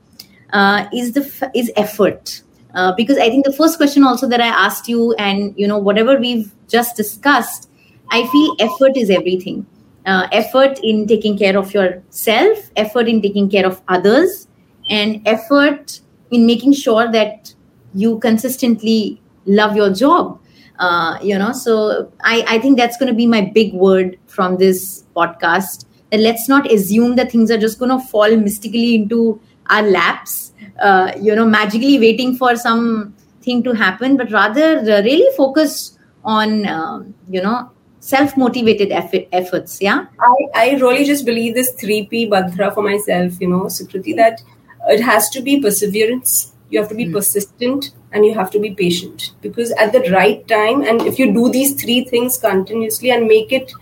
uh, 0.53 0.87
is 0.93 1.13
the 1.13 1.23
f- 1.25 1.51
is 1.55 1.73
effort. 1.77 2.43
Uh, 2.75 2.93
because 2.97 3.19
i 3.19 3.29
think 3.29 3.45
the 3.45 3.53
first 3.53 3.77
question 3.77 4.03
also 4.03 4.27
that 4.27 4.41
i 4.41 4.47
asked 4.47 4.89
you 4.89 5.13
and 5.15 5.55
you 5.59 5.67
know 5.67 5.79
whatever 5.79 6.19
we've 6.19 6.51
just 6.69 6.97
discussed 6.97 7.69
i 8.11 8.27
feel 8.29 8.57
effort 8.61 8.97
is 8.97 9.11
everything 9.11 9.67
uh, 10.07 10.27
effort 10.33 10.79
in 10.83 11.07
taking 11.07 11.39
care 11.39 11.57
of 11.57 11.73
yourself, 11.73 12.71
effort 12.77 13.09
in 13.09 13.23
taking 13.23 13.49
care 13.49 13.67
of 13.67 13.81
others, 13.89 14.49
and 14.89 15.21
effort 15.27 16.01
in 16.31 16.47
making 16.47 16.73
sure 16.73 17.11
that 17.13 17.55
you 17.95 18.19
consistently 18.19 19.21
love 19.47 19.77
your 19.77 19.93
job. 19.93 20.41
Uh, 20.79 21.19
you 21.23 21.39
know, 21.39 21.53
so 21.53 22.11
I, 22.25 22.45
I 22.49 22.59
think 22.59 22.77
that's 22.77 22.97
going 22.97 23.09
to 23.09 23.15
be 23.15 23.27
my 23.27 23.43
big 23.43 23.73
word 23.75 24.19
from 24.27 24.57
this 24.57 25.05
podcast. 25.15 25.85
That 26.11 26.21
let's 26.21 26.49
not 26.49 26.71
assume 26.71 27.17
that 27.17 27.31
things 27.31 27.51
are 27.51 27.59
just 27.59 27.79
going 27.79 27.91
to 27.91 28.05
fall 28.07 28.37
mystically 28.37 28.95
into 28.95 29.41
our 29.71 29.83
laps, 29.83 30.53
uh, 30.81 31.13
you 31.21 31.35
know, 31.35 31.47
magically 31.47 31.99
waiting 31.99 32.37
for 32.37 32.57
something 32.57 33.63
to 33.63 33.73
happen, 33.73 34.17
but 34.17 34.31
rather 34.33 34.79
uh, 34.79 35.03
really 35.03 35.35
focus 35.37 35.99
on, 36.25 36.67
um, 36.67 37.15
you 37.29 37.41
know, 37.41 37.71
self-motivated 38.03 38.91
effort, 38.91 39.29
efforts 39.33 39.81
yeah? 39.81 40.07
I, 40.19 40.37
I 40.55 40.71
really 40.75 41.05
just 41.05 41.25
believe 41.25 41.55
this 41.55 41.73
3p 41.77 42.29
mantra 42.29 42.73
for 42.73 42.83
myself 42.83 43.41
you 43.41 43.49
know 43.49 43.63
Sukriti, 43.65 44.17
that 44.17 44.43
it 44.89 45.01
has 45.01 45.31
to 45.31 45.41
be 45.41 45.61
perseverance 45.61 46.53
you 46.73 46.81
have 46.81 46.89
to 46.89 46.95
be 46.95 47.05
mm. 47.05 47.13
persistent 47.13 47.93
and 48.13 48.25
you 48.25 48.35
have 48.35 48.51
to 48.51 48.59
be 48.59 48.75
patient. 48.75 49.33
Because 49.43 49.71
at 49.73 49.93
the 49.93 50.11
right 50.11 50.47
time 50.49 50.83
and 50.83 51.03
if 51.03 51.19
you 51.19 51.33
do 51.33 51.51
these 51.51 51.81
three 51.81 52.05
things 52.05 52.39
continuously 52.39 53.11
and 53.11 53.29
make 53.29 53.53
it 53.53 53.73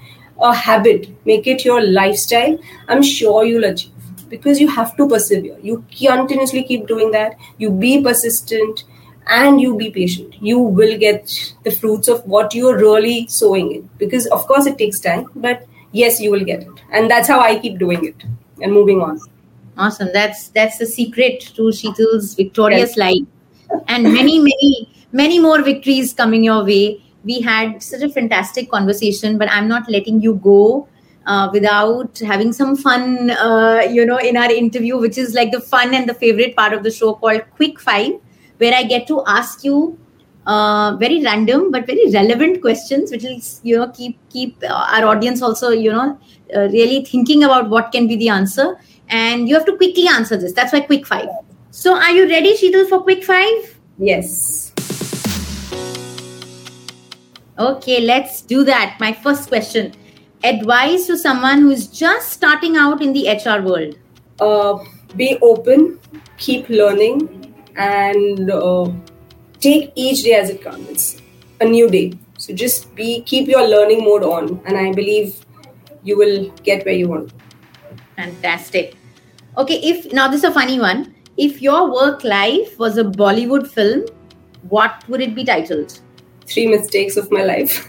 a 0.43 0.55
habit 0.55 1.09
make 1.27 1.47
it 1.47 1.65
your 1.67 1.83
lifestyle 1.83 2.59
i'm 2.89 3.03
sure 3.03 3.45
you'll 3.45 3.65
achieve. 3.65 3.93
Because 4.29 4.61
you 4.61 4.69
have 4.69 4.97
to 4.97 5.09
persevere. 5.09 5.59
You 5.61 5.85
continuously 5.91 6.63
keep 6.63 6.87
doing 6.87 7.11
that. 7.11 7.37
You 7.59 7.71
be 7.71 8.01
persistent 8.01 8.85
and 9.31 9.61
you 9.61 9.77
be 9.77 9.91
patient. 9.91 10.35
You 10.43 10.59
will 10.59 10.99
get 10.99 11.55
the 11.65 11.71
fruits 11.71 12.09
of 12.09 12.25
what 12.27 12.55
you're 12.55 12.77
really 12.77 13.27
sowing 13.29 13.73
in. 13.73 13.91
Because 13.97 14.27
of 14.27 14.47
course 14.47 14.67
it 14.67 14.77
takes 14.77 15.01
time 15.01 15.27
but 15.35 15.67
yes 15.93 16.21
you 16.21 16.31
will 16.31 16.45
get 16.45 16.63
it. 16.63 16.83
And 16.93 17.11
that's 17.11 17.29
how 17.29 17.41
i 17.41 17.59
keep 17.59 17.79
doing 17.79 18.05
it 18.05 18.25
and 18.61 18.73
moving 18.73 19.01
on. 19.01 19.21
Awesome. 19.79 20.11
That's 20.13 20.49
that's 20.49 20.79
the 20.79 20.87
secret 20.87 21.41
to 21.55 21.73
sheetal's 21.73 22.35
victorious 22.35 22.97
yes. 22.97 22.99
life. 22.99 23.83
And 23.87 24.13
many 24.13 24.39
many 24.39 24.89
many 25.13 25.39
more 25.39 25.63
victories 25.63 26.13
coming 26.13 26.45
your 26.45 26.65
way. 26.65 27.03
We 27.25 27.41
had 27.41 27.83
such 27.83 28.03
a 28.03 28.09
fantastic 28.09 28.71
conversation 28.71 29.37
but 29.37 29.51
i'm 29.51 29.69
not 29.69 29.91
letting 29.91 30.23
you 30.23 30.37
go 30.37 30.89
uh, 31.27 31.51
without 31.53 32.19
having 32.21 32.51
some 32.51 32.75
fun 32.75 33.31
uh, 33.31 33.83
you 33.91 34.07
know 34.07 34.17
in 34.17 34.39
our 34.39 34.51
interview 34.51 34.97
which 34.97 35.19
is 35.19 35.35
like 35.35 35.53
the 35.53 35.61
fun 35.61 35.93
and 35.93 36.09
the 36.09 36.15
favorite 36.15 36.57
part 36.57 36.73
of 36.73 36.83
the 36.83 36.91
show 36.91 37.13
called 37.13 37.43
quick 37.57 37.79
five 37.79 38.13
where 38.61 38.75
I 38.75 38.83
get 38.85 39.07
to 39.09 39.23
ask 39.27 39.65
you 39.65 39.99
uh, 40.47 40.97
very 40.99 41.23
random 41.25 41.71
but 41.71 41.87
very 41.87 42.11
relevant 42.13 42.61
questions, 42.61 43.11
which 43.11 43.23
will 43.23 43.41
you 43.63 43.77
know 43.79 43.89
keep 43.91 44.19
keep 44.31 44.57
uh, 44.63 44.87
our 44.95 45.07
audience 45.13 45.43
also 45.43 45.71
you 45.71 45.93
know 45.93 46.19
uh, 46.55 46.69
really 46.77 47.05
thinking 47.05 47.45
about 47.45 47.71
what 47.71 47.93
can 47.93 48.07
be 48.07 48.17
the 48.17 48.29
answer, 48.29 48.79
and 49.09 49.49
you 49.49 49.55
have 49.55 49.67
to 49.67 49.77
quickly 49.77 50.09
answer 50.09 50.37
this. 50.37 50.53
That's 50.53 50.73
why 50.73 50.81
quick 50.81 51.07
five. 51.07 51.29
So, 51.71 51.95
are 51.95 52.11
you 52.11 52.29
ready, 52.29 52.57
Sheetal, 52.57 52.89
for 52.89 53.01
quick 53.03 53.25
five? 53.25 53.79
Yes. 53.99 54.73
Okay, 57.59 58.01
let's 58.01 58.41
do 58.43 58.65
that. 58.65 58.97
My 58.99 59.13
first 59.13 59.49
question 59.49 59.93
advice 60.43 61.07
to 61.07 61.19
someone 61.19 61.61
who 61.61 61.71
is 61.71 61.87
just 61.87 62.31
starting 62.31 62.77
out 62.77 63.03
in 63.03 63.13
the 63.13 63.29
HR 63.29 63.63
world? 63.63 63.97
Uh, 64.41 64.83
be 65.17 65.39
open, 65.43 65.99
keep 66.39 66.69
learning, 66.69 67.50
and 67.81 68.51
uh, 68.51 68.91
take 69.61 69.93
each 69.95 70.23
day 70.23 70.35
as 70.35 70.51
it 70.51 70.63
comes. 70.63 70.89
It's 70.89 71.23
a 71.61 71.65
new 71.65 71.89
day. 71.89 72.13
So 72.39 72.55
just 72.55 72.95
be 72.95 73.23
keep 73.23 73.49
your 73.49 73.67
learning 73.67 74.05
mode 74.05 74.23
on, 74.23 74.61
and 74.65 74.77
I 74.77 74.93
believe 74.93 75.37
you 76.03 76.17
will 76.17 76.51
get 76.71 76.85
where 76.85 76.95
you 76.95 77.09
want. 77.09 77.33
Fantastic. 78.17 78.97
Okay, 79.59 79.81
if 79.93 80.13
now 80.13 80.29
this 80.29 80.45
is 80.45 80.51
a 80.51 80.53
funny 80.53 80.79
one. 80.81 81.15
If 81.37 81.63
your 81.63 81.91
work 81.93 82.25
life 82.25 82.79
was 82.79 82.99
a 82.99 83.05
Bollywood 83.05 83.69
film, 83.77 84.05
what 84.69 85.09
would 85.09 85.21
it 85.21 85.35
be 85.35 85.45
titled? 85.45 86.01
Three 86.47 86.67
mistakes 86.67 87.17
of 87.17 87.31
my 87.31 87.45
life. 87.45 87.89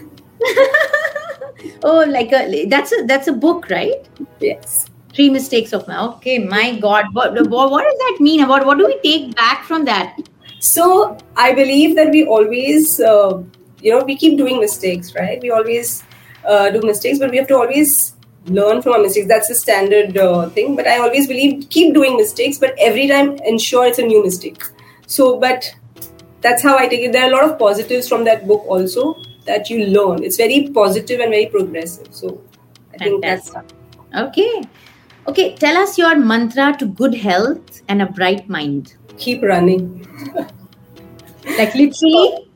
oh, 1.82 2.04
like 2.08 2.32
a 2.32 2.66
that's 2.66 2.92
a 2.92 3.04
that's 3.06 3.28
a 3.28 3.32
book, 3.32 3.68
right? 3.70 4.08
Yes. 4.40 4.91
Three 5.14 5.28
mistakes 5.30 5.72
of 5.72 5.86
my. 5.86 6.00
Okay, 6.04 6.38
my 6.38 6.78
God, 6.78 7.06
what 7.12 7.34
what 7.34 7.84
does 7.84 7.98
that 7.98 8.16
mean? 8.20 8.42
About 8.42 8.64
what 8.64 8.78
do 8.78 8.86
we 8.86 8.98
take 9.00 9.34
back 9.36 9.64
from 9.64 9.84
that? 9.84 10.16
So 10.60 11.18
I 11.36 11.52
believe 11.52 11.96
that 11.96 12.10
we 12.10 12.24
always, 12.24 13.00
uh, 13.00 13.42
you 13.80 13.92
know, 13.92 14.04
we 14.04 14.16
keep 14.16 14.38
doing 14.38 14.60
mistakes, 14.60 15.14
right? 15.14 15.40
We 15.42 15.50
always 15.50 16.04
uh, 16.46 16.70
do 16.70 16.80
mistakes, 16.82 17.18
but 17.18 17.30
we 17.30 17.36
have 17.36 17.48
to 17.48 17.56
always 17.56 18.14
learn 18.46 18.80
from 18.82 18.92
our 18.92 19.00
mistakes. 19.00 19.28
That's 19.28 19.48
the 19.48 19.54
standard 19.54 20.16
uh, 20.16 20.48
thing. 20.50 20.76
But 20.76 20.86
I 20.86 20.98
always 20.98 21.26
believe 21.26 21.68
keep 21.68 21.94
doing 21.94 22.16
mistakes, 22.16 22.58
but 22.58 22.74
every 22.78 23.08
time 23.08 23.36
ensure 23.44 23.86
it's 23.86 23.98
a 23.98 24.02
new 24.02 24.22
mistake. 24.22 24.62
So, 25.06 25.38
but 25.38 25.74
that's 26.40 26.62
how 26.62 26.76
I 26.78 26.88
take 26.88 27.00
it. 27.00 27.12
There 27.12 27.24
are 27.24 27.28
a 27.28 27.32
lot 27.32 27.44
of 27.44 27.58
positives 27.58 28.08
from 28.08 28.24
that 28.24 28.46
book 28.46 28.64
also 28.66 29.16
that 29.46 29.68
you 29.70 29.86
learn. 29.86 30.22
It's 30.22 30.36
very 30.36 30.70
positive 30.72 31.20
and 31.20 31.30
very 31.30 31.46
progressive. 31.46 32.08
So 32.10 32.40
I 32.94 32.98
think 32.98 33.22
that's 33.22 33.52
okay. 34.14 34.62
Okay, 35.28 35.54
tell 35.54 35.76
us 35.76 35.96
your 35.98 36.16
mantra 36.16 36.76
to 36.78 36.86
good 36.86 37.14
health 37.14 37.82
and 37.88 38.02
a 38.02 38.06
bright 38.06 38.48
mind. 38.48 38.96
Keep 39.18 39.42
running. 39.42 40.04
like 41.58 41.74
literally? 41.74 42.48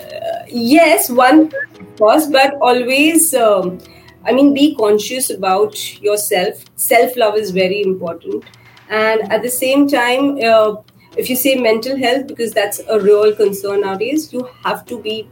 Uh, 0.00 0.42
yes, 0.48 1.08
one 1.08 1.52
course, 1.96 2.26
but 2.26 2.54
always. 2.60 3.32
Um, 3.34 3.78
I 4.24 4.32
mean, 4.32 4.52
be 4.52 4.74
conscious 4.74 5.30
about 5.30 6.00
yourself. 6.02 6.64
Self 6.76 7.16
love 7.16 7.36
is 7.36 7.50
very 7.50 7.82
important, 7.82 8.44
and 8.88 9.32
at 9.32 9.42
the 9.42 9.50
same 9.50 9.86
time, 9.88 10.38
uh, 10.42 10.76
if 11.16 11.30
you 11.30 11.36
say 11.36 11.54
mental 11.54 11.96
health, 11.96 12.26
because 12.26 12.52
that's 12.52 12.80
a 12.88 12.98
real 12.98 13.34
concern 13.34 13.82
nowadays, 13.82 14.32
you 14.32 14.48
have 14.64 14.84
to 14.86 14.98
be 14.98 15.28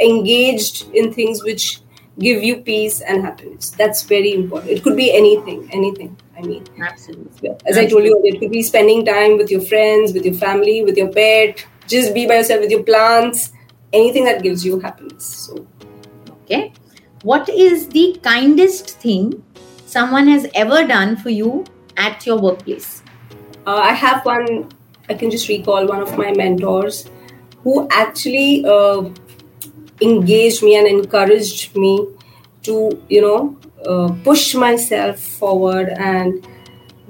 engaged 0.00 0.88
in 0.94 1.12
things 1.12 1.42
which 1.42 1.80
give 2.18 2.42
you 2.42 2.56
peace 2.62 3.00
and 3.00 3.22
happiness. 3.22 3.70
That's 3.70 4.02
very 4.02 4.32
important. 4.34 4.72
It 4.72 4.82
could 4.82 4.96
be 4.96 5.14
anything, 5.16 5.68
anything. 5.72 6.16
I 6.36 6.42
mean, 6.42 6.64
absolutely. 6.80 7.50
As 7.50 7.76
absolutely. 7.76 7.86
I 7.86 7.90
told 7.90 8.04
you, 8.04 8.20
it 8.24 8.38
could 8.40 8.50
be 8.50 8.62
spending 8.62 9.04
time 9.04 9.36
with 9.36 9.50
your 9.50 9.60
friends, 9.60 10.12
with 10.12 10.24
your 10.24 10.34
family, 10.34 10.84
with 10.84 10.96
your 10.96 11.08
pet. 11.12 11.66
Just 11.86 12.14
be 12.14 12.26
by 12.26 12.36
yourself 12.36 12.60
with 12.60 12.70
your 12.70 12.82
plants. 12.82 13.52
Anything 13.92 14.24
that 14.24 14.42
gives 14.42 14.64
you 14.64 14.78
happiness. 14.78 15.24
So, 15.24 15.66
okay. 16.42 16.72
What 17.22 17.48
is 17.48 17.88
the 17.88 18.18
kindest 18.22 18.90
thing 19.00 19.42
someone 19.86 20.28
has 20.28 20.46
ever 20.54 20.86
done 20.86 21.16
for 21.16 21.30
you 21.30 21.64
at 21.96 22.26
your 22.26 22.38
workplace? 22.38 23.02
Uh, 23.66 23.76
I 23.76 23.92
have 23.92 24.24
one. 24.24 24.68
I 25.08 25.14
can 25.14 25.30
just 25.30 25.48
recall 25.48 25.86
one 25.86 26.00
of 26.00 26.16
my 26.18 26.32
mentors 26.32 27.08
who 27.62 27.88
actually 27.90 28.64
uh, 28.66 29.08
engaged 30.00 30.62
me 30.62 30.76
and 30.76 30.86
encouraged 30.86 31.76
me 31.76 32.06
to 32.62 33.02
you 33.08 33.20
know 33.20 33.56
uh, 33.86 34.08
push 34.24 34.54
myself 34.54 35.20
forward 35.20 35.88
and 35.90 36.46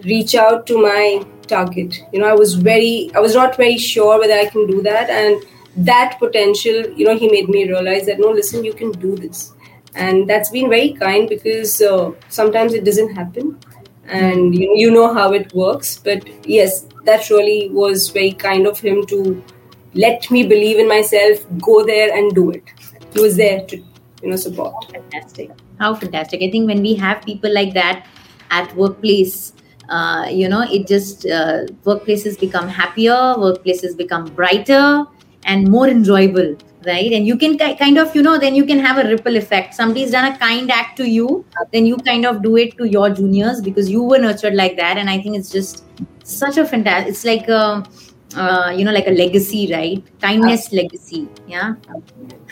reach 0.05 0.35
out 0.35 0.67
to 0.67 0.81
my 0.81 1.25
target. 1.47 1.99
You 2.13 2.21
know 2.21 2.27
i 2.29 2.35
was 2.35 2.55
very 2.55 3.11
i 3.15 3.21
was 3.21 3.35
not 3.35 3.57
very 3.57 3.79
sure 3.79 4.19
whether 4.19 4.35
i 4.35 4.47
can 4.47 4.67
do 4.67 4.83
that 4.83 5.09
and 5.11 5.43
that 5.77 6.17
potential 6.19 6.91
you 6.97 7.07
know 7.07 7.17
he 7.17 7.29
made 7.31 7.49
me 7.49 7.67
realize 7.69 8.05
that 8.07 8.19
no 8.19 8.31
listen 8.31 8.65
you 8.65 8.75
can 8.75 8.93
do 8.93 9.17
this. 9.17 9.53
And 9.95 10.29
that's 10.29 10.51
been 10.51 10.69
very 10.69 10.93
kind 10.93 11.29
because 11.29 11.81
uh, 11.81 12.13
sometimes 12.29 12.73
it 12.75 12.85
doesn't 12.85 13.15
happen 13.17 13.59
and 14.07 14.55
you 14.55 14.67
know, 14.69 14.75
you 14.75 14.91
know 14.91 15.13
how 15.13 15.33
it 15.33 15.53
works. 15.55 15.99
But 15.99 16.29
yes 16.47 16.87
that 17.05 17.31
really 17.31 17.71
was 17.71 18.11
very 18.11 18.33
kind 18.33 18.67
of 18.67 18.79
him 18.79 19.07
to 19.07 19.43
let 19.95 20.31
me 20.31 20.47
believe 20.47 20.79
in 20.79 20.89
myself 20.89 21.45
go 21.61 21.85
there 21.85 22.17
and 22.17 22.35
do 22.35 22.51
it. 22.51 22.65
He 23.13 23.21
was 23.21 23.37
there 23.37 23.65
to 23.67 23.77
you 23.77 24.31
know 24.31 24.37
support. 24.37 24.91
Fantastic. 24.91 25.51
How 25.79 25.95
fantastic. 25.95 26.43
I 26.43 26.51
think 26.51 26.67
when 26.67 26.83
we 26.83 26.95
have 26.95 27.23
people 27.23 27.53
like 27.53 27.75
that 27.75 28.07
at 28.51 28.75
workplace 28.77 29.53
uh, 29.89 30.27
you 30.31 30.49
know 30.49 30.63
it 30.63 30.87
just 30.87 31.27
uh, 31.27 31.65
workplaces 31.85 32.39
become 32.39 32.69
happier 32.69 33.15
workplaces 33.15 33.97
become 33.97 34.27
brighter 34.35 35.05
and 35.45 35.69
more 35.69 35.89
enjoyable 35.89 36.57
right? 36.87 37.13
And 37.13 37.27
you 37.27 37.37
can 37.37 37.59
kind 37.59 37.99
of 37.99 38.15
you 38.15 38.23
know 38.23 38.39
then 38.39 38.55
you 38.55 38.65
can 38.65 38.79
have 38.79 39.05
a 39.05 39.09
ripple 39.09 39.37
effect. 39.37 39.75
Somebody's 39.75 40.13
done 40.13 40.33
a 40.33 40.39
kind 40.39 40.71
act 40.71 40.97
to 40.99 41.09
you 41.09 41.45
then 41.73 41.87
you 41.87 41.97
kind 41.99 42.27
of 42.27 42.43
do 42.43 42.57
it 42.57 42.77
to 42.79 42.89
your 42.89 43.11
juniors 43.11 43.61
because 43.61 43.91
you 43.91 44.03
were 44.03 44.19
nurtured 44.19 44.55
like 44.55 44.77
that. 44.77 44.97
And 44.97 45.11
i 45.11 45.21
think 45.21 45.37
it's 45.37 45.51
just 45.51 45.85
such 46.25 46.59
a 46.59 46.65
fantastic 46.65 47.11
it's 47.11 47.25
like 47.25 47.49
a 47.49 47.85
uh, 48.39 48.71
you 48.77 48.85
know 48.85 48.93
like 48.93 49.09
a 49.09 49.17
legacy 49.23 49.63
right 49.73 50.03
kindness 50.21 50.73
legacy 50.73 51.29
yeah 51.47 51.75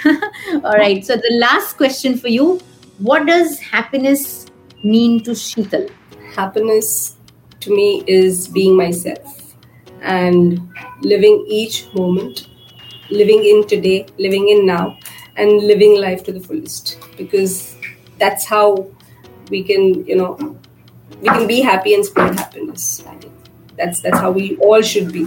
all 0.64 0.78
right 0.84 1.04
so 1.04 1.16
the 1.16 1.34
last 1.40 1.76
question 1.76 2.18
for 2.18 2.28
you 2.28 2.60
what 2.98 3.26
does 3.26 3.58
happiness 3.60 4.46
mean 4.82 5.22
to 5.24 5.32
Sheetal? 5.32 5.90
Happiness 6.34 7.16
to 7.60 7.74
me 7.74 8.04
is 8.06 8.48
being 8.48 8.76
myself 8.76 9.54
and 10.00 10.60
living 11.00 11.44
each 11.48 11.92
moment, 11.94 12.48
living 13.10 13.44
in 13.44 13.66
today, 13.66 14.06
living 14.18 14.48
in 14.48 14.66
now, 14.66 14.98
and 15.36 15.50
living 15.58 16.00
life 16.00 16.22
to 16.24 16.32
the 16.32 16.40
fullest 16.40 16.98
because 17.16 17.76
that's 18.18 18.46
how 18.46 18.88
we 19.50 19.62
can, 19.62 20.06
you 20.06 20.16
know, 20.16 20.56
we 21.20 21.28
can 21.28 21.46
be 21.46 21.60
happy 21.60 21.94
and 21.94 22.04
spread 22.04 22.38
happiness. 22.38 23.04
That's 23.76 24.00
that's 24.00 24.18
how 24.18 24.30
we 24.30 24.56
all 24.56 24.80
should 24.80 25.12
be. 25.12 25.26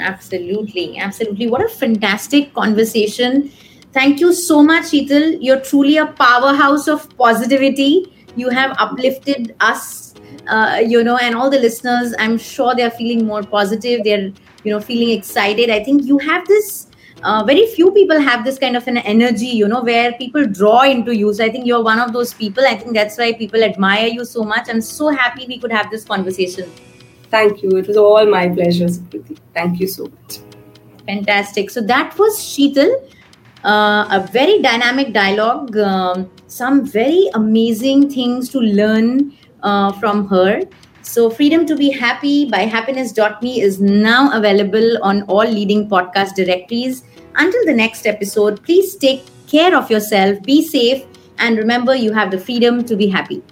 Absolutely, 0.00 0.98
absolutely. 0.98 1.48
What 1.48 1.64
a 1.64 1.68
fantastic 1.68 2.54
conversation 2.54 3.50
Thank 3.92 4.20
you 4.20 4.32
so 4.32 4.62
much, 4.62 4.84
Sheetal. 4.84 5.38
You're 5.40 5.60
truly 5.60 5.96
a 5.96 6.06
powerhouse 6.06 6.86
of 6.86 7.08
positivity. 7.16 8.06
You 8.36 8.48
have 8.50 8.76
uplifted 8.78 9.56
us, 9.58 10.14
uh, 10.46 10.80
you 10.86 11.02
know, 11.02 11.16
and 11.16 11.34
all 11.34 11.50
the 11.50 11.58
listeners. 11.58 12.14
I'm 12.20 12.38
sure 12.38 12.76
they're 12.76 12.92
feeling 12.92 13.26
more 13.26 13.42
positive. 13.42 14.04
They're, 14.04 14.32
you 14.62 14.72
know, 14.72 14.80
feeling 14.80 15.10
excited. 15.10 15.70
I 15.70 15.82
think 15.82 16.04
you 16.04 16.18
have 16.18 16.46
this. 16.46 16.86
Uh, 17.24 17.42
very 17.44 17.66
few 17.66 17.90
people 17.90 18.18
have 18.20 18.44
this 18.44 18.58
kind 18.58 18.76
of 18.76 18.86
an 18.86 18.98
energy, 18.98 19.48
you 19.48 19.66
know, 19.66 19.82
where 19.82 20.12
people 20.12 20.46
draw 20.46 20.82
into 20.82 21.14
you. 21.14 21.34
So 21.34 21.44
I 21.44 21.50
think 21.50 21.66
you're 21.66 21.82
one 21.82 21.98
of 21.98 22.12
those 22.12 22.32
people. 22.32 22.64
I 22.64 22.76
think 22.76 22.94
that's 22.94 23.18
why 23.18 23.32
people 23.32 23.64
admire 23.64 24.06
you 24.06 24.24
so 24.24 24.44
much. 24.44 24.68
I'm 24.70 24.80
so 24.80 25.08
happy 25.08 25.46
we 25.48 25.58
could 25.58 25.72
have 25.72 25.90
this 25.90 26.04
conversation. 26.04 26.70
Thank 27.30 27.62
you. 27.62 27.70
It 27.76 27.86
was 27.86 27.96
all 27.96 28.26
my 28.26 28.48
pleasure, 28.48 28.86
Sukriti. 28.86 29.38
Thank 29.54 29.80
you 29.80 29.86
so 29.86 30.04
much. 30.04 30.38
Fantastic. 31.06 31.70
So 31.70 31.80
that 31.82 32.18
was 32.18 32.38
Sheetal 32.38 32.94
uh, 33.64 34.06
a 34.10 34.28
very 34.32 34.60
dynamic 34.62 35.12
dialogue, 35.12 35.76
um, 35.76 36.30
some 36.46 36.84
very 36.84 37.28
amazing 37.34 38.10
things 38.10 38.48
to 38.50 38.58
learn 38.58 39.32
uh, 39.62 39.92
from 39.92 40.26
her. 40.28 40.62
So, 41.02 41.30
Freedom 41.30 41.66
to 41.66 41.76
Be 41.76 41.90
Happy 41.90 42.44
by 42.44 42.60
happiness.me 42.60 43.60
is 43.60 43.80
now 43.80 44.30
available 44.36 45.02
on 45.02 45.22
all 45.24 45.44
leading 45.46 45.88
podcast 45.88 46.34
directories. 46.34 47.04
Until 47.36 47.64
the 47.64 47.74
next 47.74 48.06
episode, 48.06 48.62
please 48.62 48.96
take 48.96 49.24
care 49.46 49.76
of 49.76 49.90
yourself, 49.90 50.42
be 50.42 50.66
safe, 50.66 51.04
and 51.38 51.56
remember 51.56 51.94
you 51.94 52.12
have 52.12 52.30
the 52.30 52.38
freedom 52.38 52.84
to 52.84 52.96
be 52.96 53.08
happy. 53.08 53.42